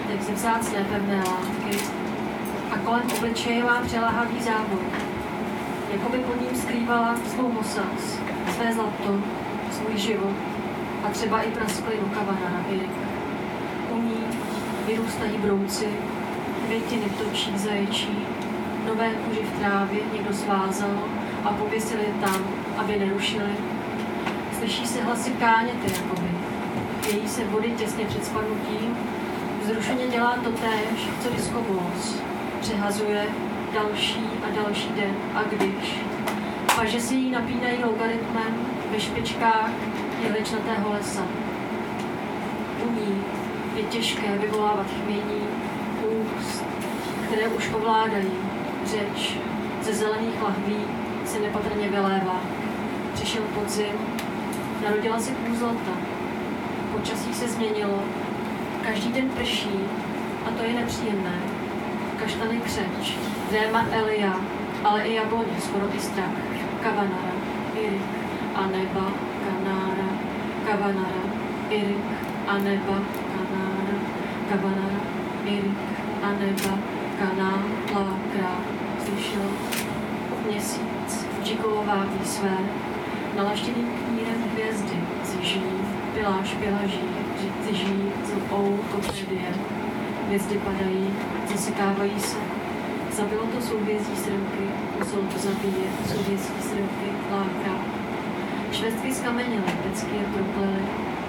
šatech 0.09 0.25
ze 0.25 0.33
vzácné 0.33 0.83
pevné 0.83 1.17
látky 1.17 1.77
a 2.71 2.77
kolem 2.77 3.03
obličeje 3.17 3.63
má 3.63 3.81
přelahavý 3.81 4.41
zábor. 4.41 4.79
Jako 5.93 6.09
by 6.09 6.17
pod 6.17 6.41
ním 6.41 6.61
skrývala 6.61 7.15
svou 7.33 7.51
mosas, 7.51 8.19
své 8.55 8.73
zlato, 8.73 9.21
svůj 9.71 9.97
život 9.97 10.35
a 11.03 11.09
třeba 11.09 11.41
i 11.41 11.51
prasklinu 11.51 12.09
kavana 12.13 12.49
na 12.49 12.65
Erik. 12.69 12.91
U 13.91 14.01
ní 14.01 14.23
vyrůstají 14.87 15.37
brouci, 15.37 15.87
květiny 16.65 17.05
točí 17.17 17.57
zaječí, 17.57 18.17
nové 18.87 19.09
kuži 19.09 19.41
v 19.43 19.59
trávě 19.59 19.99
někdo 20.13 20.33
svázal 20.33 21.03
a 21.43 21.49
pověsili 21.49 22.05
tam, 22.21 22.43
aby 22.77 22.99
nerušili. 22.99 23.51
Slyší 24.57 24.87
se 24.87 25.03
hlasy 25.03 25.31
káněty, 25.31 25.91
jakoby. 25.95 26.27
Její 27.07 27.27
se 27.27 27.45
vody 27.45 27.71
těsně 27.77 28.05
před 28.05 28.25
spadnutím. 28.25 28.97
Vzrušeně 29.69 30.07
dělá 30.07 30.35
to 30.43 30.49
též, 30.51 31.09
co 31.23 31.29
diskobolos. 31.29 32.15
Přehazuje 32.61 33.25
další 33.73 34.25
a 34.43 34.63
další 34.63 34.89
den 34.89 35.15
a 35.35 35.43
když. 35.43 36.01
Paže 36.75 36.99
si 36.99 37.15
ji 37.15 37.31
napínají 37.31 37.83
logaritmem 37.83 38.65
ve 38.91 38.99
špičkách 38.99 39.69
jehličnatého 40.23 40.91
lesa. 40.93 41.21
U 42.85 42.91
ní 42.91 43.23
je 43.75 43.83
těžké 43.83 44.37
vyvolávat 44.37 44.85
chmění 45.03 45.41
úst, 46.09 46.63
které 47.27 47.47
už 47.47 47.69
ovládají 47.73 48.31
řeč. 48.85 49.37
Ze 49.81 49.93
zelených 49.93 50.41
lahví 50.41 50.83
se 51.25 51.39
nepatrně 51.39 51.89
vylévá. 51.89 52.41
Přišel 53.13 53.41
podzim, 53.41 53.95
narodila 54.83 55.19
se 55.19 55.31
kůzlata. 55.31 55.91
Počasí 56.91 57.33
se 57.33 57.47
změnilo, 57.47 57.99
každý 58.89 59.13
den 59.13 59.29
prší 59.29 59.79
a 60.45 60.49
to 60.57 60.63
je 60.63 60.73
nepříjemné. 60.73 61.35
Kaštany 62.19 62.59
křeč, 62.59 63.17
déma 63.51 63.85
Elia, 63.91 64.33
ale 64.83 65.01
i 65.01 65.13
jabloně, 65.15 65.61
skoro 65.61 65.85
i 65.95 65.99
strach. 65.99 66.37
Kavanara, 66.83 67.33
Irik 67.75 68.01
a 68.55 68.61
neba, 68.67 69.11
kanára, 69.45 70.09
kavanara, 70.65 71.23
Irik 71.69 72.05
a 72.47 72.57
neba, 72.57 72.97
kanára, 73.33 73.97
kavanara, 74.49 75.01
Irik 75.45 75.77
a 76.23 76.29
neba, 76.29 76.77
kaná, 77.19 77.63
lákrá, 77.93 78.55
slyšel 79.05 79.49
měsíc, 80.47 81.27
vžikolovávý 81.41 82.19
své, 82.25 82.57
nalaštěný 83.37 83.85
knírem 84.07 84.43
hvězdy, 84.53 84.97
ziží, 85.23 85.63
piláš 86.13 86.53
pilaží, 86.53 87.09
ziží, 87.67 88.11
zlou 88.29 88.79
kopédie, 88.91 89.49
hvězdy 90.27 90.57
padají, 90.57 91.07
zasekávají 91.51 92.19
se. 92.19 92.37
Zabilo 93.11 93.43
to 93.43 93.61
souhvězdí 93.61 94.15
srnky, 94.15 94.65
muselo 94.99 95.21
to 95.21 95.39
zabíjet 95.39 95.93
souhvězdí 96.11 96.61
srnky, 96.61 97.09
láka. 97.31 97.73
Švestky 98.71 99.13
skamenily, 99.13 99.71
pecky 99.83 100.15
je 100.15 100.23
proklely, 100.33 100.83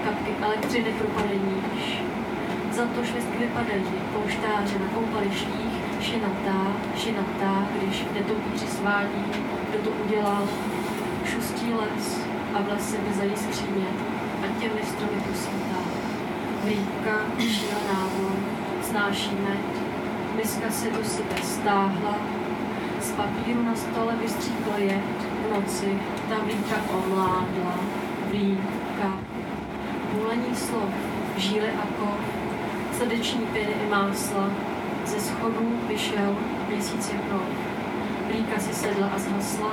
kapky 0.04 0.30
elektřiny 0.42 0.90
propadají 0.98 1.40
níž. 1.40 2.02
Za 2.72 2.86
to 2.86 3.04
švestky 3.04 3.38
vypadají, 3.38 3.94
pouštáře 4.12 4.78
na 4.78 4.88
koupalištích, 4.94 5.74
šinatá, 6.00 6.72
šinatá, 6.96 7.66
když 7.76 8.04
netopíři 8.14 8.66
svádí, 8.66 9.24
kdo 9.70 9.78
to 9.78 9.90
udělal, 10.04 10.48
šustí 11.24 11.72
les 11.72 12.20
a 12.54 12.62
v 12.62 12.68
lese 12.68 12.96
vyzají 13.08 13.36
skříně 13.36 13.86
a 14.42 14.60
těmi 14.60 14.82
stromy 14.82 15.20
posvítá. 15.28 15.89
Linka 16.64 17.16
šla 17.38 17.78
návon, 17.88 18.36
snášíme. 18.82 19.56
miska 20.36 20.70
se 20.70 20.90
do 20.90 21.04
sebe 21.04 21.36
stáhla, 21.42 22.18
z 23.00 23.12
papíru 23.12 23.62
na 23.62 23.74
stole 23.74 24.16
vystříkla 24.16 24.76
je 24.78 25.02
v 25.46 25.54
noci, 25.54 25.98
ta 26.28 26.34
víka 26.44 26.76
omládla, 26.98 27.74
vlíka. 28.30 29.18
Půlení 30.12 30.54
slov, 30.54 30.94
žíly 31.36 31.68
a 31.68 31.86
kov, 31.98 32.20
srdeční 32.98 33.46
pěny 33.46 33.72
i 33.86 33.90
másla, 33.90 34.50
ze 35.06 35.20
schodů 35.20 35.80
vyšel 35.88 36.36
měsíc 36.68 37.12
jako 37.12 37.42
Líka 38.32 38.60
si 38.60 38.74
sedla 38.74 39.06
a 39.06 39.18
zhasla. 39.18 39.72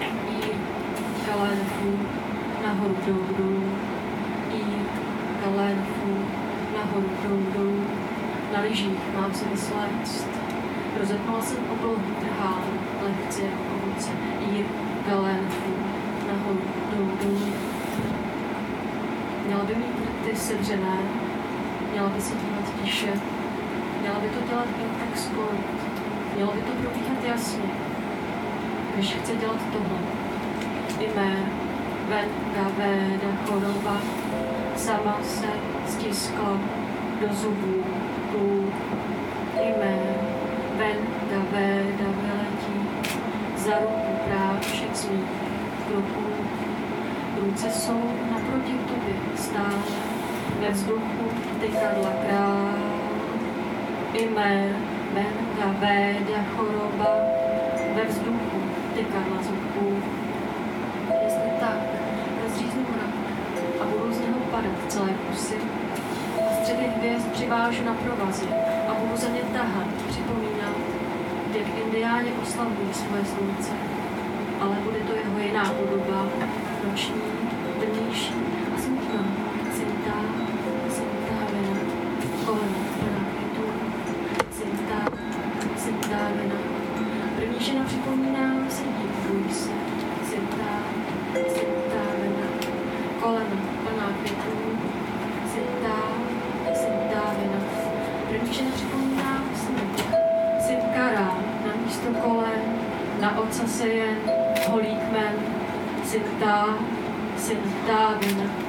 I 0.00 0.56
telefon 1.24 2.06
nahoru 2.62 2.96
dolů 3.06 3.26
dolů. 3.38 3.65
Nahoru 6.86 7.08
jdou 7.22 7.58
dolů. 7.58 7.86
Na 8.54 8.60
lyžích 8.60 9.00
mám 9.20 9.34
se 9.34 9.44
vysléct. 9.48 10.28
Rozepnula 11.00 11.40
jsem 11.40 11.58
oblohu 11.70 12.02
trhál, 12.20 12.62
lehce 13.02 13.42
jako 13.42 13.62
ovoce. 13.84 14.10
I 14.40 14.64
galénfů 15.08 15.72
nahoru 16.26 16.60
jdou 16.90 17.10
dolů. 17.22 17.52
Měla 19.46 19.64
by 19.64 19.74
mít 19.74 19.96
ty 20.24 20.36
sevřené, 20.36 20.98
měla 21.92 22.08
by 22.08 22.20
se 22.20 22.34
dívat 22.34 22.82
tiše, 22.82 23.12
měla 24.00 24.18
by 24.18 24.28
to 24.28 24.48
dělat 24.48 24.66
jen 24.78 24.90
tak 25.00 25.18
skoro, 25.18 25.58
mělo 26.36 26.52
by 26.52 26.60
to 26.60 26.72
probíhat 26.72 27.24
jasně, 27.24 27.70
když 28.94 29.14
chce 29.14 29.36
dělat 29.36 29.60
tohle. 29.72 29.98
I 31.00 31.08
mé, 31.16 31.36
ven, 32.08 32.28
gavéda, 32.54 33.28
choroba, 33.46 33.96
sama 34.76 35.18
se 35.22 35.75
stiskla 35.86 36.60
do 37.20 37.34
zubů, 37.34 37.84
ků, 38.32 38.72
i 39.62 39.74
mé, 39.78 39.98
ven, 40.78 40.96
gavéda, 41.30 42.08
vyletí, 42.20 42.88
za 43.56 43.78
ruku 43.78 44.12
prášek 44.28 44.96
svých 44.96 45.30
kroků, 45.88 46.26
ruce 47.40 47.70
jsou 47.70 48.02
naproti 48.32 48.72
tobě 48.72 49.14
stále, 49.36 49.82
ve 50.60 50.70
vzduchu 50.70 51.30
tykadla 51.60 52.12
král. 52.26 52.74
I 54.12 54.28
mé, 54.28 54.76
menka, 55.14 55.80
véda, 55.80 56.44
choroba, 56.56 57.16
ve 57.94 58.04
vzduchu 58.04 58.60
tykadla 58.94 59.42
zubů. 59.42 60.15
Něho 64.60 64.74
padat 64.74 64.92
celé 64.92 65.08
kusy. 65.08 65.54
Středy 66.60 66.86
hvězd 66.96 67.32
přivážu 67.32 67.84
na 67.84 67.94
provazy 67.94 68.46
a 68.88 68.94
budu 68.94 69.16
za 69.16 69.28
ně 69.28 69.40
tahat, 69.52 69.86
připomínat, 70.08 70.76
jak 71.58 71.66
indiáni 71.84 72.32
oslavují 72.42 72.94
svoje 72.94 73.24
slunce. 73.24 73.72
Ale 74.60 74.76
bude 74.84 74.98
to 74.98 75.12
jeho 75.12 75.38
jiná 75.38 75.64
podoba, 75.64 76.26
noční, 76.88 77.35
Žena 98.50 98.70
připomíná, 98.74 99.44
sníh, 99.54 100.04
syntkara, 100.66 101.38
na 101.66 101.72
místo 101.84 102.06
kolen, 102.22 102.62
na 103.20 103.38
oca 103.38 103.66
se 103.66 103.88
jen 103.88 104.16
holí 104.68 104.96
kmen, 105.08 105.34
syntá, 106.04 106.68
syntá 107.38 108.14
vina, 108.20 108.65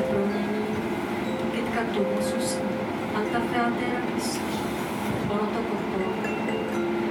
se 0.00 0.06
promění, 0.06 0.66
kytka 1.52 1.80
tu 1.94 2.06
zůstane. 2.20 2.70
Anta 3.14 3.40
fea 3.40 3.70
terra 3.78 4.00
kissa, 4.14 4.40
ono 5.28 5.40
to 5.40 5.60
koto. 5.68 6.00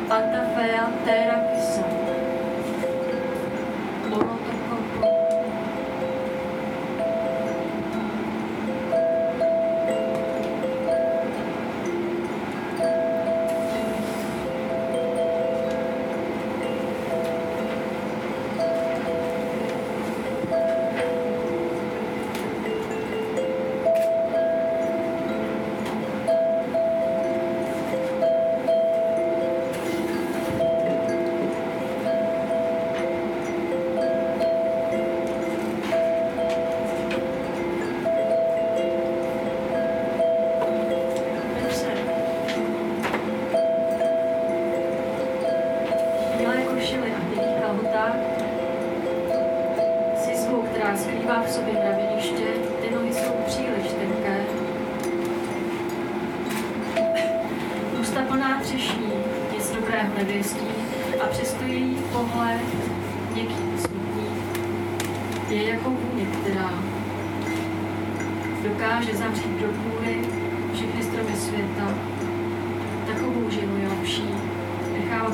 Anta 0.10 0.42
fea 0.56 0.92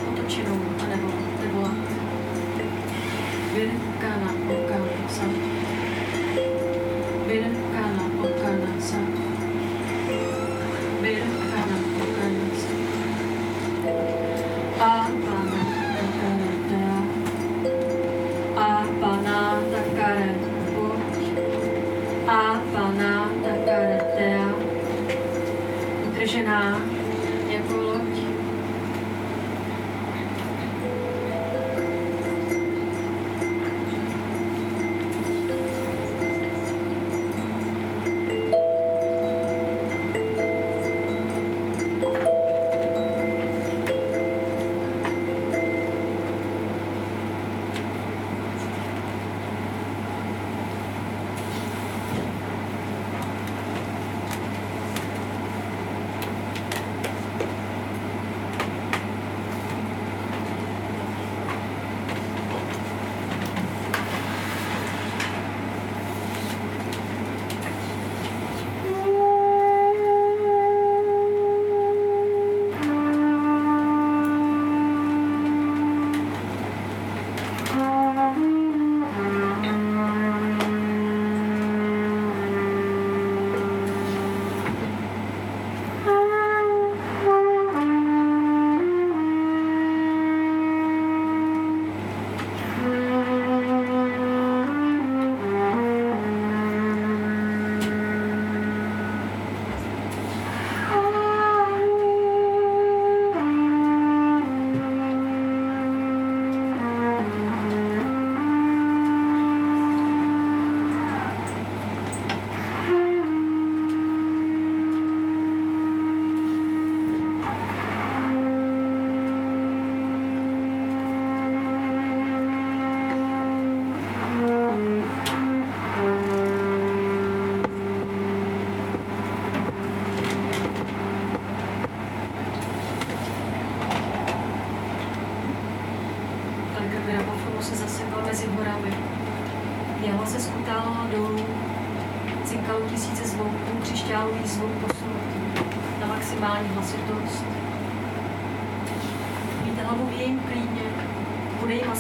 potočenou 0.06 0.60
anebo 0.78 1.10
nevolat. 1.42 1.78
Virkana 3.56 4.32
okana 4.46 5.06
sa. 5.10 5.26
Virkana 7.26 8.06
okana 8.22 8.74
sa. 8.78 9.25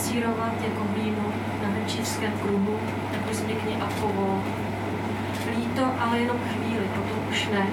Masírovat 0.05 0.53
jako 0.63 0.83
hlínu 0.93 1.33
na 1.61 1.67
hrnčířském 1.69 2.31
kruhu, 2.31 2.79
tak 3.11 3.31
uzměkně 3.31 3.75
a 3.81 3.85
povol. 4.01 4.41
Líto, 5.57 5.85
ale 5.99 6.19
jenom 6.19 6.37
chvíli, 6.37 6.85
potom 6.95 7.19
už 7.31 7.47
ne. 7.47 7.67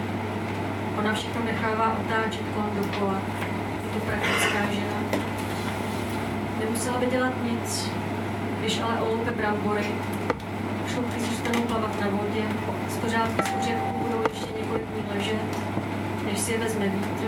Ona 0.99 1.15
všechno 1.15 1.45
nechává 1.45 1.97
otáčet 2.01 2.43
kolem 2.55 2.71
dokola. 2.77 3.19
Je 3.85 4.01
to 4.01 4.07
praktická 4.07 4.59
žena. 4.73 5.23
Nemusela 6.61 6.99
by 6.99 7.07
dělat 7.07 7.33
nic, 7.45 7.91
když 8.61 8.81
ale 8.81 9.01
oloupe 9.01 9.31
brambory, 9.31 9.87
šlupky 10.93 11.21
zůstanou 11.21 11.61
plavat 11.61 12.01
na 12.01 12.09
vodě, 12.09 12.43
stořádky 12.89 13.43
z 13.43 13.55
ořechů 13.61 13.99
budou 13.99 14.23
ještě 14.33 14.47
několik 14.61 14.83
dní 14.83 15.05
ležet, 15.15 15.59
než 16.25 16.39
si 16.39 16.53
je 16.53 16.59
vezme 16.59 16.89
vítr, 16.89 17.27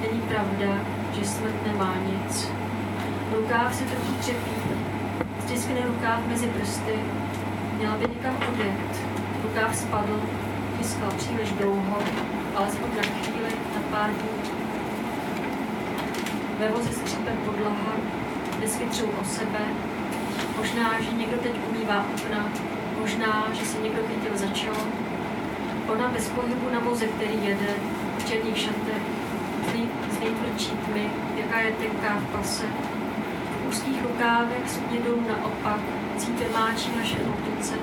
není 0.00 0.20
pravda, 0.20 0.78
že 1.18 1.24
smrt 1.24 1.66
nemá 1.66 1.94
nic. 2.06 2.65
Rukáv 3.36 3.74
se 3.74 3.84
trochu 3.84 4.12
třepí, 4.20 4.50
stiskne 5.44 5.80
rukáv 5.86 6.26
mezi 6.26 6.46
prsty, 6.46 6.94
měla 7.78 7.96
by 7.96 8.06
někam 8.08 8.36
odjet. 8.52 9.00
Rukáv 9.42 9.76
spadl, 9.76 10.20
tiskal 10.78 11.10
příliš 11.16 11.52
dlouho, 11.52 11.98
alespoň 12.56 12.88
na 12.96 13.02
chvíli, 13.02 13.50
na 13.74 13.80
pár 13.90 14.10
dní. 14.10 14.50
Ve 16.58 16.68
voze 16.68 16.92
skřípe 16.92 17.30
podlaha, 17.44 17.92
desky 18.60 18.84
třou 18.84 19.06
o 19.06 19.24
sebe. 19.24 19.60
Možná, 20.58 21.00
že 21.00 21.16
někdo 21.16 21.36
teď 21.36 21.52
umývá 21.70 22.04
okna, 22.14 22.48
možná, 23.00 23.48
že 23.52 23.66
si 23.66 23.78
někdo 23.82 24.02
chytil 24.08 24.38
za 24.38 24.54
čelo. 24.54 24.78
Ona 25.88 26.08
bez 26.08 26.28
pohybu 26.28 26.70
na 26.72 26.78
voze, 26.78 27.06
který 27.06 27.44
jede, 27.44 27.74
v 28.18 28.28
černých 28.28 28.58
šatech, 28.58 29.02
z 30.10 30.20
nejtvrdší 30.20 30.70
tmy, 30.70 31.10
jaká 31.36 31.60
je 31.60 31.72
tenká 31.72 32.16
v 32.16 32.36
pase. 32.36 32.95
Úzkých 33.76 34.02
rukávech 34.02 34.70
sukně 34.70 34.98
dolů 35.00 35.22
naopak, 35.28 35.80
cípe 36.16 36.44
máčí 36.58 36.90
naše 36.96 37.16
opice, 37.18 37.74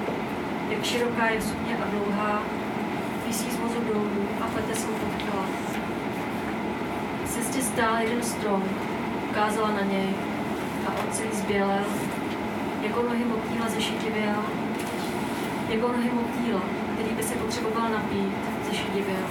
jak 0.70 0.84
široká 0.84 1.26
je 1.26 1.42
sukně 1.42 1.78
a 1.78 1.86
dlouhá, 1.90 2.42
visí 3.28 3.52
z 3.52 3.60
vozu 3.60 3.80
dolů 3.94 4.28
a 4.42 4.48
plete 4.48 4.76
svou 4.76 4.94
podkala. 4.94 5.46
V 7.26 7.30
cestě 7.30 7.62
stál 7.62 7.98
jeden 7.98 8.24
strom, 8.24 8.64
ukázala 9.30 9.72
na 9.72 9.82
něj 9.82 10.10
a 10.88 10.90
on 10.90 11.12
celý 11.12 11.30
zbělel, 11.34 11.86
jako 12.82 13.02
nohy 13.04 13.26
motýla 13.26 13.70
zešitivěl, 13.70 14.44
jako 15.70 15.88
nohy 15.88 16.10
motýla, 16.14 16.62
který 16.94 17.16
by 17.16 17.24
se 17.24 17.36
potřeboval 17.36 17.90
napít, 17.90 18.34
zešitivěl. 18.70 19.26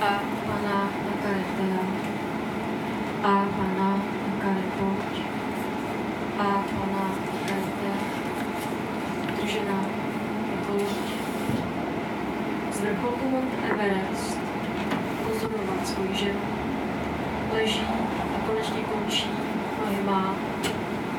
A 0.00 0.22
pana 0.46 0.90
na 1.60 1.98
a 3.22 3.46
pana 3.56 3.74
na 3.78 4.02
karepoť, 4.38 5.28
a 6.38 6.64
pana 6.70 6.86
na 6.86 7.04
karetea, 7.46 7.94
držená 9.36 9.80
jako 10.50 10.72
loď. 10.72 11.08
Mount 13.02 13.52
Everest 13.70 14.38
pozorovat 15.24 15.86
svou 15.86 16.14
ženu. 16.14 16.40
Leží 17.52 17.82
a 18.36 18.46
konečně 18.46 18.80
končí, 18.80 19.30
nohy 19.80 20.02
má, 20.06 20.34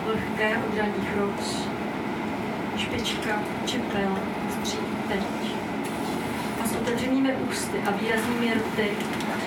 lehké 0.08 0.58
od 0.58 0.78
raných 0.78 1.18
roz, 1.18 1.68
špička, 2.78 3.40
čepel, 3.66 4.18
střík, 4.50 4.80
teď. 5.08 5.24
A 6.64 6.68
s 6.68 6.76
otevřenými 6.76 7.34
ústy 7.34 7.78
a 7.88 7.92
výraznými 7.92 8.54
rty 8.54 8.90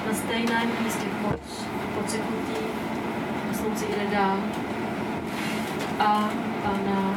na 0.06 0.14
stejném 0.14 0.70
místě 0.84 1.06
moc, 1.22 1.66
pocitnutý, 1.94 2.62
a 3.50 3.54
slunci 3.54 3.84
jde 3.84 4.16
dál. 4.16 4.38
A 5.98 6.30
pana, 6.62 7.11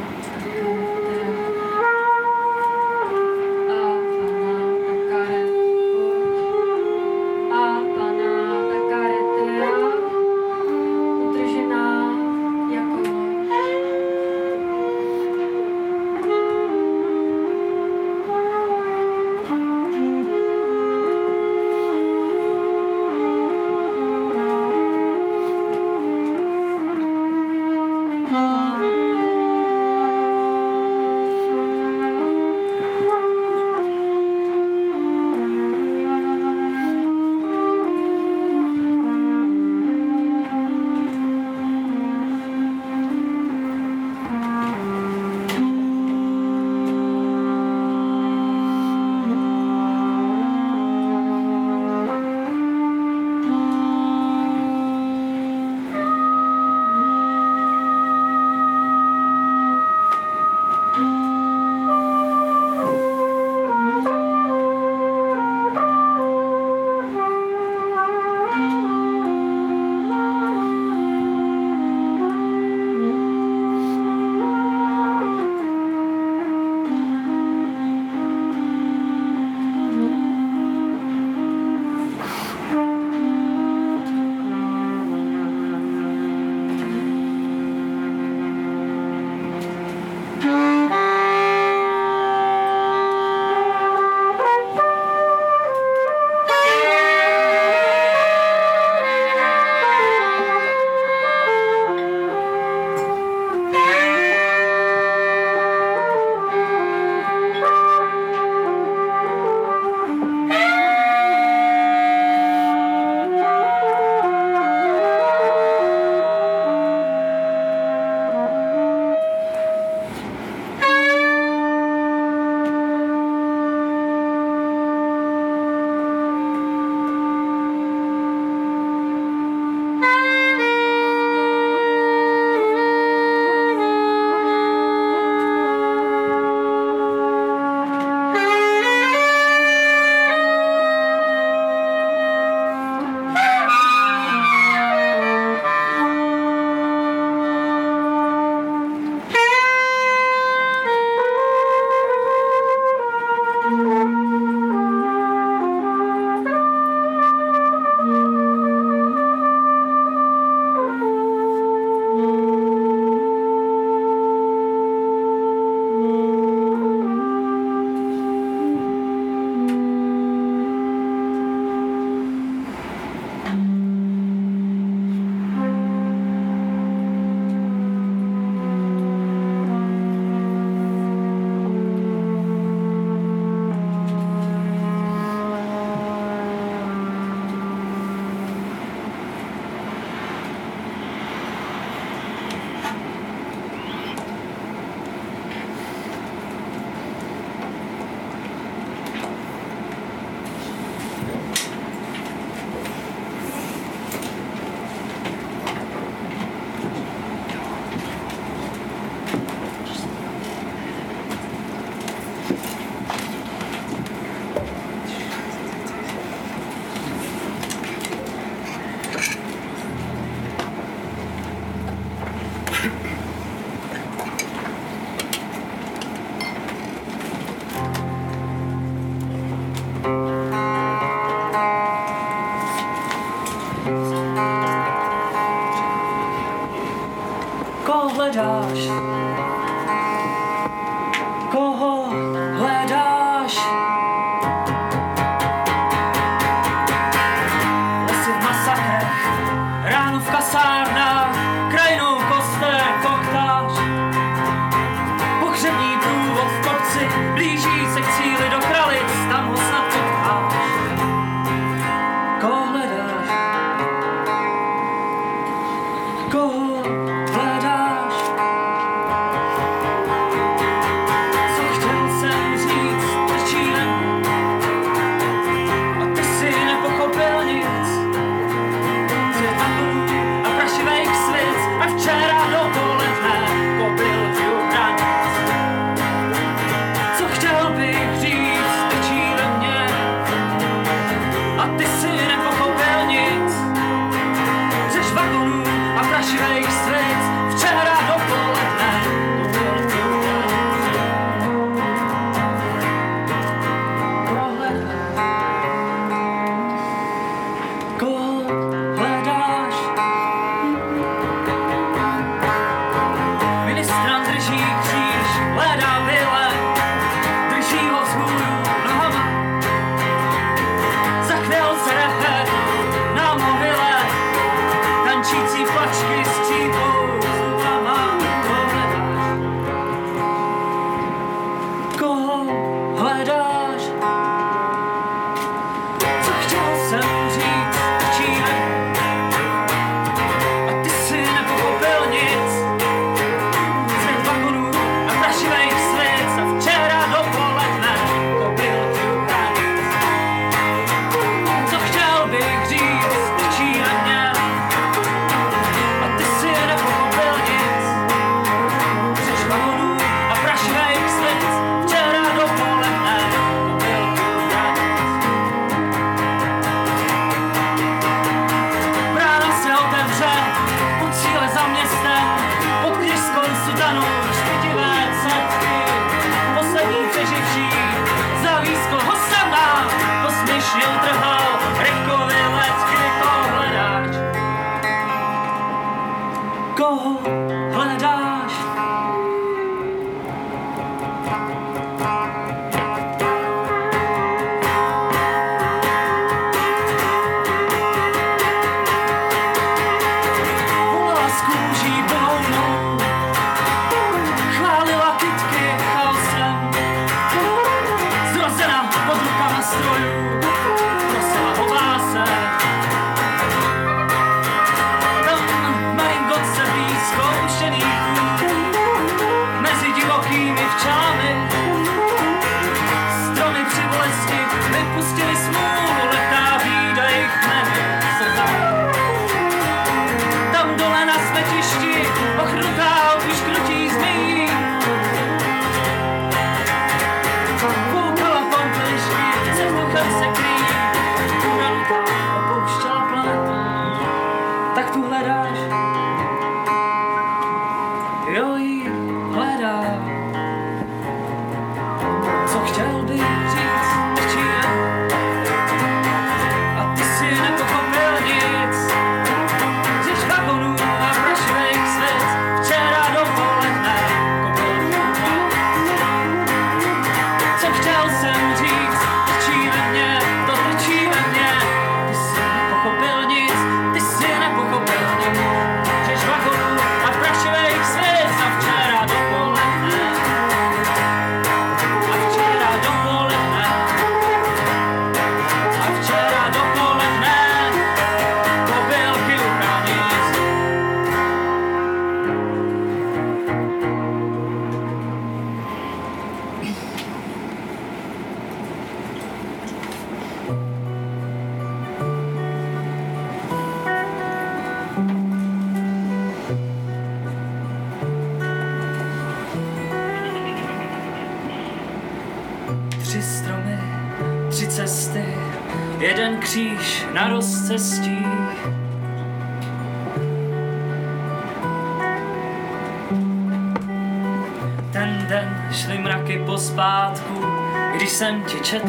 jsem 528.16 528.42
ti 528.42 528.60
četl 528.60 528.88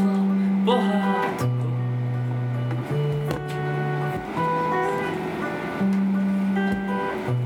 pohádku. 0.66 1.74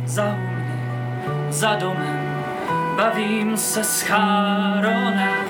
Zahumni, 0.06 0.82
za 1.50 1.76
domem, 1.76 2.44
bavím 2.96 3.58
se 3.58 3.84
s 3.84 4.02
Cháronem. 4.02 5.46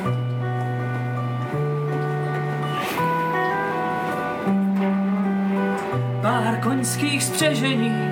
Pár 6.21 6.57
koňských 6.63 7.23
spřežení 7.23 8.11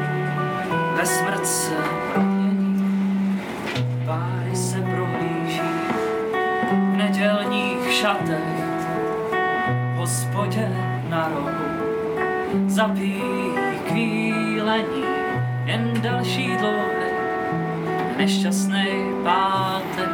ve 0.96 1.06
smrt 1.06 1.48
se 1.48 1.99
šatech, 8.00 8.60
v 9.94 9.98
hospodě 9.98 10.70
na 11.10 11.28
rohu 11.28 12.68
zapíjí 12.68 13.52
kvílení, 13.88 15.04
jen 15.66 16.02
další 16.02 16.58
dlouhý 16.58 17.10
nešťastný 18.18 18.88
pátek 19.24 20.10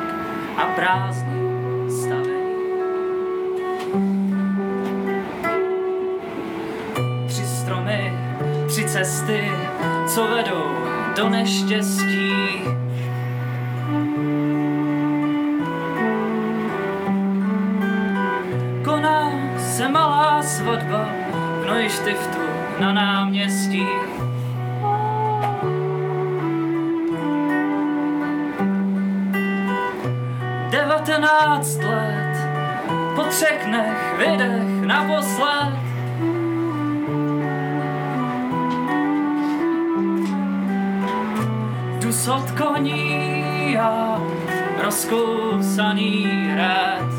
a 0.58 0.66
prázdný 0.76 1.92
stavení. 1.92 2.56
Tři 7.28 7.46
stromy, 7.46 8.14
tři 8.68 8.84
cesty, 8.86 9.52
co 10.08 10.28
vedou 10.28 10.66
do 11.16 11.30
neštěstí. 11.30 12.24
V 21.96 22.06
Neuštiftu 22.06 22.39
na 22.80 22.93
náměstí. 22.93 23.88
Devatenáct 30.70 31.78
let, 31.84 32.48
po 33.16 33.24
třech 33.24 33.66
dnech 33.66 34.16
vydech 34.18 34.86
naposled. 34.86 35.74
Dusot 42.00 42.52
koní 42.52 43.78
a 43.78 44.22
rozkousaný 44.84 46.28
hrad. 46.52 47.14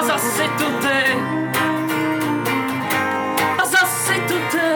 A 0.00 0.02
zase 0.02 0.42
tu 0.42 0.64
ty. 0.64 1.16
A 3.58 3.64
zase 3.64 4.14
tu 4.28 4.34
ty. 4.50 4.70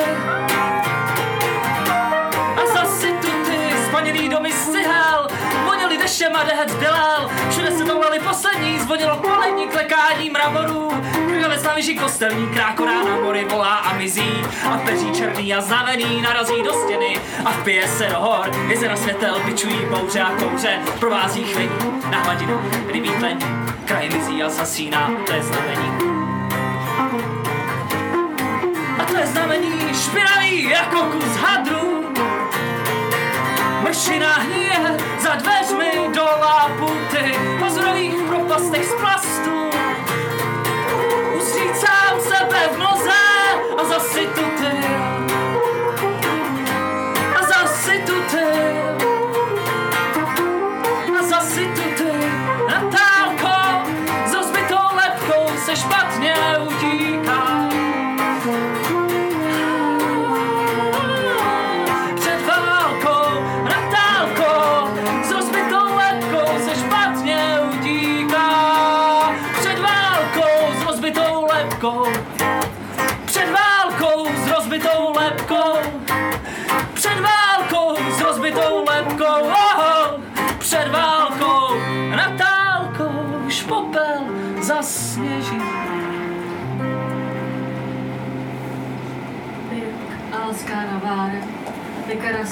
A 2.56 2.66
zase 2.74 3.06
tu 3.06 3.30
ty. 3.44 3.58
Spaněný 3.88 4.28
domy 4.28 4.52
z 4.52 4.72
cihel, 4.72 5.28
vonili 5.64 5.98
dešem 5.98 6.36
a 6.36 6.44
dehet 6.44 6.74
bělel. 6.74 7.30
Všude 7.50 7.70
se 7.70 7.84
toulali 7.84 8.18
poslední, 8.18 8.80
zvonilo 8.80 9.16
polední 9.16 9.68
klekání 9.68 10.30
mramorů. 10.30 10.90
Krvavec 11.28 11.62
na 11.62 11.74
vyži 11.74 11.94
kostelní, 11.94 12.48
krákorá 12.48 13.04
na 13.04 13.16
mory 13.16 13.44
volá 13.44 13.76
a 13.76 13.92
mizí. 13.92 14.44
A 14.72 14.78
peří 14.78 15.12
černý 15.12 15.54
a 15.54 15.60
znavený 15.60 16.22
narazí 16.22 16.62
do 16.62 16.72
stěny 16.72 17.20
a 17.44 17.50
vpije 17.50 17.88
se 17.88 18.06
do 18.06 18.20
hor. 18.20 18.50
Jezera 18.68 18.96
světel 18.96 19.40
pičují 19.44 19.86
bouře 19.90 20.20
a 20.20 20.30
kouře, 20.30 20.78
provází 21.00 21.44
chvění 21.44 22.02
na 22.10 22.22
hladinu 22.22 22.60
rybí 22.92 23.10
tlení. 23.10 23.63
Kraj 23.84 24.08
mizí 24.08 24.42
a 24.42 24.48
zasíná, 24.48 25.10
to 25.26 25.32
je 25.32 25.42
znamení. 25.42 25.92
A 28.98 29.04
to 29.04 29.16
je 29.16 29.26
znamení 29.26 29.94
špinavý 29.94 30.70
jako 30.70 31.02
kus 31.02 31.36
hadru. 31.36 32.04
Mršina 33.82 34.32
hníje 34.32 34.96
za 35.20 35.34
dveřmi 35.34 35.92
do 36.14 36.24
láputy, 36.24 37.34
po 37.58 37.70
zdrových 37.70 38.14
propastech 38.28 38.84
z 38.84 38.94
plastu. 38.94 39.70
Ustřícám 41.36 42.20
sebe 42.20 42.68
v 42.74 42.78
noze 42.78 43.22
a 43.78 43.84
zase 43.84 44.20
tu 44.20 44.42
ty. 44.58 44.64
A 44.66 44.72
zase 44.74 44.80
tu 44.80 44.98
ty. 44.98 45.03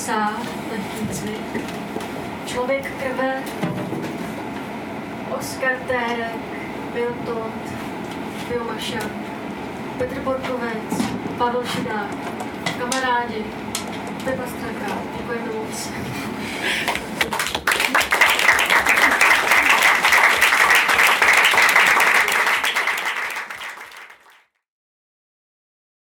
Lehký 0.03 1.09
cvik, 1.13 1.63
Člověk 2.47 2.93
krve, 2.99 3.43
Oskar 5.39 5.77
Térek, 5.87 6.37
Bill 6.95 7.15
Todd, 7.27 7.53
Bill 8.49 8.65
Maša, 8.65 9.11
Petr 9.99 10.21
Borkovec, 10.21 11.03
Pavel 11.39 11.65
Šidák, 11.67 12.15
kamarádi, 12.79 13.45
Pepa 14.25 14.43
Straka, 14.47 14.99
děkujeme 15.19 15.53
moc. 15.53 15.91